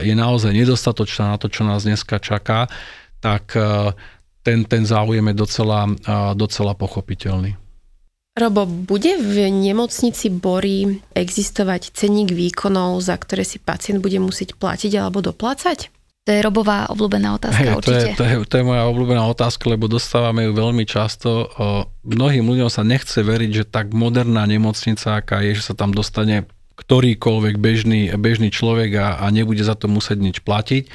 [0.00, 2.70] je naozaj nedostatočná na to, čo nás dneska čaká,
[3.20, 3.52] tak
[4.46, 5.80] ten, ten záujem je docela,
[6.32, 7.58] docela pochopiteľný.
[8.38, 14.94] Robo, bude v nemocnici Bory existovať cenník výkonov, za ktoré si pacient bude musieť platiť
[14.96, 15.90] alebo doplácať?
[16.28, 18.12] To je Robová obľúbená otázka hey, určite.
[18.20, 21.48] To je, to, je, to je moja obľúbená otázka, lebo dostávame ju veľmi často.
[22.04, 26.44] Mnohým ľuďom sa nechce veriť, že tak moderná nemocnica, aká je, že sa tam dostane
[26.78, 30.86] ktorýkoľvek bežný, bežný človek a, a nebude za to musieť nič platiť.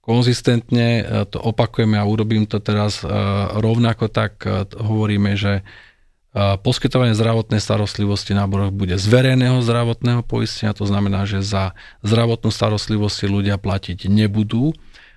[0.00, 3.10] Konzistentne e, to opakujeme a urobím to teraz e,
[3.58, 5.60] rovnako tak e, hovoríme, že
[6.36, 11.74] Poskytovanie zdravotnej starostlivosti na boroch bude z verejného zdravotného poistenia, to znamená, že za
[12.06, 14.70] zdravotnú starostlivosť si ľudia platiť nebudú.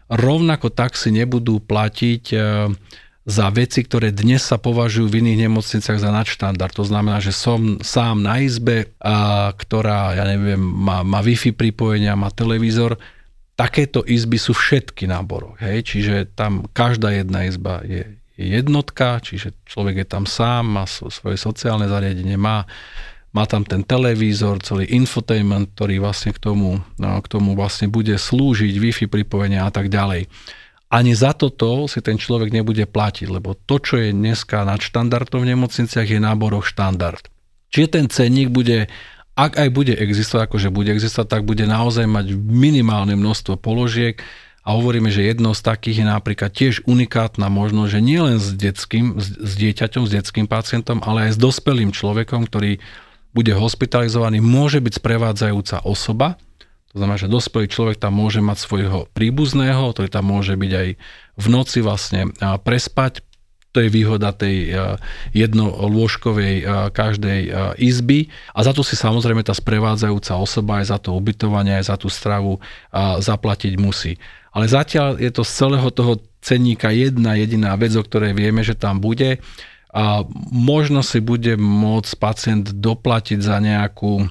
[0.10, 2.38] Rovnako tak si nebudú platiť e,
[3.24, 6.74] za veci, ktoré dnes sa považujú v iných nemocniciach za nadštandard.
[6.76, 8.92] To znamená, že som sám na izbe,
[9.56, 13.00] ktorá, ja neviem, má, má Wi-Fi pripojenia, má televízor,
[13.56, 15.56] takéto izby sú všetky na boroch.
[15.62, 15.94] Hej?
[15.94, 21.86] Čiže tam každá jedna izba je jednotka, čiže človek je tam sám, má svoje sociálne
[21.86, 22.66] zariadenie, má,
[23.34, 28.18] má tam ten televízor, celý infotainment, ktorý vlastne k tomu, no, k tomu vlastne bude
[28.18, 30.30] slúžiť, Wi-Fi pripojenie a tak ďalej.
[30.94, 35.42] Ani za toto si ten človek nebude platiť, lebo to, čo je dneska nad štandardom
[35.42, 37.26] v nemocniciach, je náboroch štandard.
[37.74, 38.86] Čiže ten cenník bude,
[39.34, 44.22] ak aj bude existovať, akože bude existovať, tak bude naozaj mať minimálne množstvo položiek,
[44.64, 49.20] a hovoríme, že jednou z takých je napríklad tiež unikátna možnosť, že nielen s detským,
[49.20, 52.80] s dieťaťom, s detským pacientom, ale aj s dospelým človekom, ktorý
[53.36, 56.40] bude hospitalizovaný, môže byť sprevádzajúca osoba.
[56.94, 60.90] To znamená, že dospelý človek tam môže mať svojho príbuzného, ktorý tam môže byť aj
[61.42, 62.30] v noci vlastne
[62.62, 63.26] prespať.
[63.74, 64.78] To je výhoda tej
[65.34, 66.62] jednolôžkovej
[66.94, 67.40] každej
[67.82, 68.30] izby.
[68.54, 72.14] A za to si samozrejme tá sprevádzajúca osoba aj za to ubytovanie, aj za tú
[72.14, 72.62] stravu
[73.18, 74.22] zaplatiť musí.
[74.54, 78.78] Ale zatiaľ je to z celého toho cenníka jedna jediná vec, o ktorej vieme, že
[78.78, 79.42] tam bude.
[79.94, 84.30] A možno si bude môcť pacient doplatiť za nejakú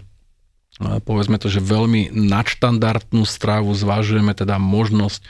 [0.81, 5.23] povedzme to, že veľmi nadštandardnú stravu, zvažujeme teda možnosť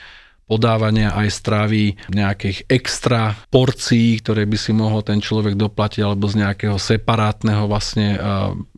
[0.43, 6.43] podávania aj stravy nejakých extra porcií, ktoré by si mohol ten človek doplatiť alebo z
[6.43, 8.19] nejakého separátneho vlastne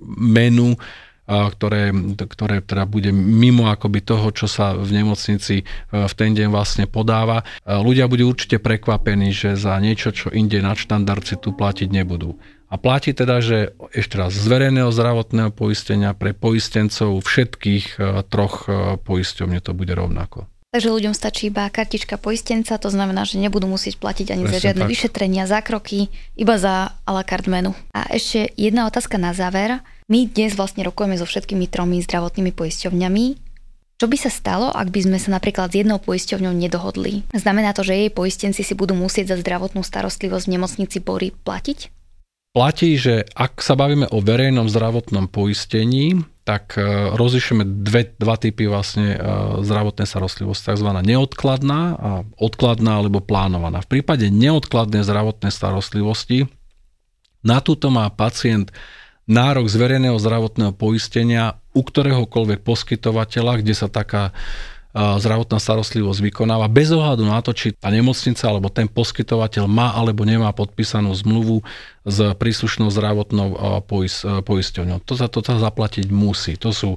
[0.06, 0.78] menu,
[1.26, 6.48] ktoré, ktoré teda bude mimo akoby toho, čo sa v nemocnici e, v ten deň
[6.54, 7.42] vlastne podáva.
[7.66, 12.38] Ľudia budú určite prekvapení, že za niečo, čo inde na štandard si tu platiť nebudú.
[12.66, 18.66] A platí teda, že ešte raz z verejného zdravotného poistenia pre poistencov všetkých e, troch
[18.66, 20.50] e, poisťovne to bude rovnako.
[20.76, 24.64] Takže ľuďom stačí iba kartička poistenca, to znamená, že nebudú musieť platiť ani Presne za
[24.68, 24.92] žiadne tak.
[24.92, 27.72] vyšetrenia, zákroky, iba za a la carte menu.
[27.96, 29.80] A ešte jedna otázka na záver.
[30.12, 33.26] My dnes vlastne rokujeme so všetkými tromi zdravotnými poisťovňami.
[33.96, 37.24] Čo by sa stalo, ak by sme sa napríklad s jednou poisťovňou nedohodli?
[37.32, 41.88] Znamená to, že jej poistenci si budú musieť za zdravotnú starostlivosť v nemocnici Bory platiť?
[42.56, 48.72] Platí, že ak sa bavíme o verejnom zdravotnom poistení, tak e, rozlišujeme dve, dva typy
[48.72, 49.20] vlastne e,
[49.60, 50.88] zdravotnej starostlivosti, tzv.
[51.04, 53.84] neodkladná a odkladná alebo plánovaná.
[53.84, 56.48] V prípade neodkladnej zdravotnej starostlivosti
[57.44, 58.72] na túto má pacient
[59.28, 64.32] nárok z verejného zdravotného poistenia u ktoréhokoľvek poskytovateľa, kde sa taká
[64.96, 70.24] zdravotná starostlivosť vykonáva bez ohľadu na to, či tá nemocnica alebo ten poskytovateľ má alebo
[70.24, 71.60] nemá podpísanú zmluvu
[72.08, 73.84] s príslušnou zdravotnou
[74.48, 75.04] poisťovňou.
[75.04, 76.56] To sa to zaplatiť musí.
[76.64, 76.96] To sú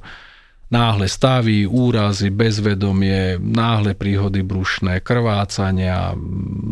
[0.70, 6.14] náhle stavy, úrazy, bezvedomie, náhle príhody brušné, krvácania,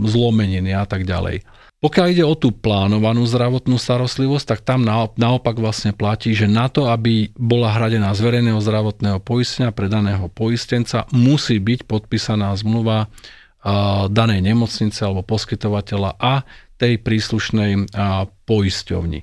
[0.07, 1.43] zlomeniny a tak ďalej.
[1.77, 4.81] Pokiaľ ide o tú plánovanú zdravotnú starostlivosť, tak tam
[5.15, 10.27] naopak vlastne platí, že na to, aby bola hradená z verejného zdravotného poistenia pre daného
[10.33, 13.13] poistenca, musí byť podpísaná zmluva
[14.09, 16.49] danej nemocnice alebo poskytovateľa a
[16.81, 17.93] tej príslušnej
[18.49, 19.21] poisťovni.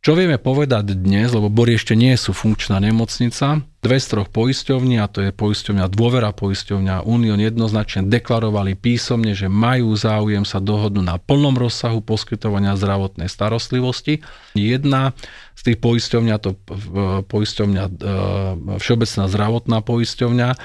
[0.00, 4.96] Čo vieme povedať dnes, lebo Bory ešte nie sú funkčná nemocnica, dve z troch poisťovní,
[4.96, 11.04] a to je poisťovňa Dôvera, poisťovňa Unión, jednoznačne deklarovali písomne, že majú záujem sa dohodnúť
[11.04, 14.24] na plnom rozsahu poskytovania zdravotnej starostlivosti.
[14.56, 15.12] Jedna
[15.52, 16.56] z tých poisťovňa, to
[17.28, 17.92] poisťovňa e,
[18.80, 20.56] Všeobecná zdravotná poisťovňa, e,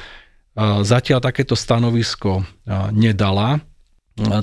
[0.88, 2.44] zatiaľ takéto stanovisko e,
[2.96, 3.60] nedala.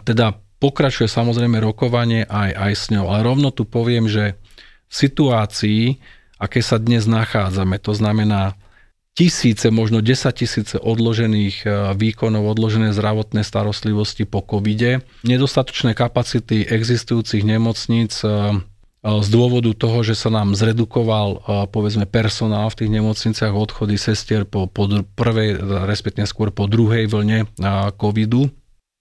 [0.04, 4.36] Teda pokračuje samozrejme rokovanie aj, aj s ňou, ale rovno tu poviem, že
[4.92, 5.96] situácii,
[6.36, 8.60] aké sa dnes nachádzame, to znamená
[9.12, 11.66] tisíce, možno 10 tisíce odložených e,
[11.96, 18.32] výkonov, odložené zdravotné starostlivosti po covide, nedostatočné kapacity existujúcich nemocníc e, e,
[19.04, 24.64] z dôvodu toho, že sa nám zredukoval povedzme personál v tých nemocniciach, odchody sestier po,
[24.64, 27.52] po prvej, respektíve skôr po druhej vlne
[28.00, 28.48] covidu,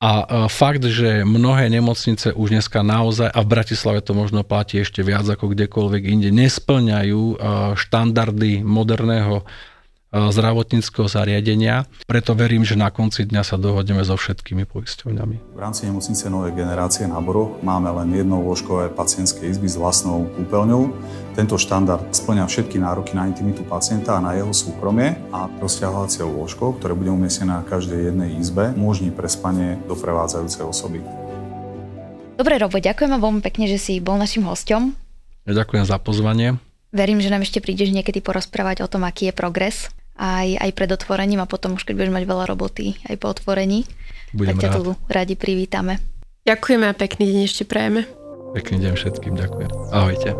[0.02, 5.06] a fakt, že mnohé nemocnice už dneska naozaj, a v Bratislave to možno platí ešte
[5.06, 7.38] viac ako kdekoľvek inde, nesplňajú
[7.78, 9.45] štandardy moderného
[10.12, 11.88] zdravotníckého zariadenia.
[12.04, 15.56] Preto verím, že na konci dňa sa dohodneme so všetkými poisťovňami.
[15.56, 20.91] V rámci nemocnice Novej generácie na Boro máme len jednolôžkové pacientské izby s vlastnou kúpeľňou.
[21.32, 26.76] Tento štandard splňa všetky nároky na intimitu pacienta a na jeho súkromie a rozťahovacie lôžko,
[26.76, 31.00] ktoré bude umiestnené na každej jednej izbe, umožní prespanie doprevádzajúcej osoby.
[32.36, 34.92] Dobre, Robo, ďakujem vám veľmi pekne, že si bol našim hostom.
[35.48, 36.60] Ja ďakujem za pozvanie.
[36.92, 39.88] Verím, že nám ešte prídeš niekedy porozprávať o tom, aký je progres
[40.20, 43.88] aj, aj pred otvorením a potom už keď budeš mať veľa roboty aj po otvorení,
[44.36, 44.76] Budem tak ťa rád.
[44.76, 46.04] tu radi privítame.
[46.44, 48.04] Ďakujeme a pekný deň ešte prajeme.
[48.52, 49.70] Pekný deň všetkým, ďakujem.
[49.96, 50.36] Ahojte.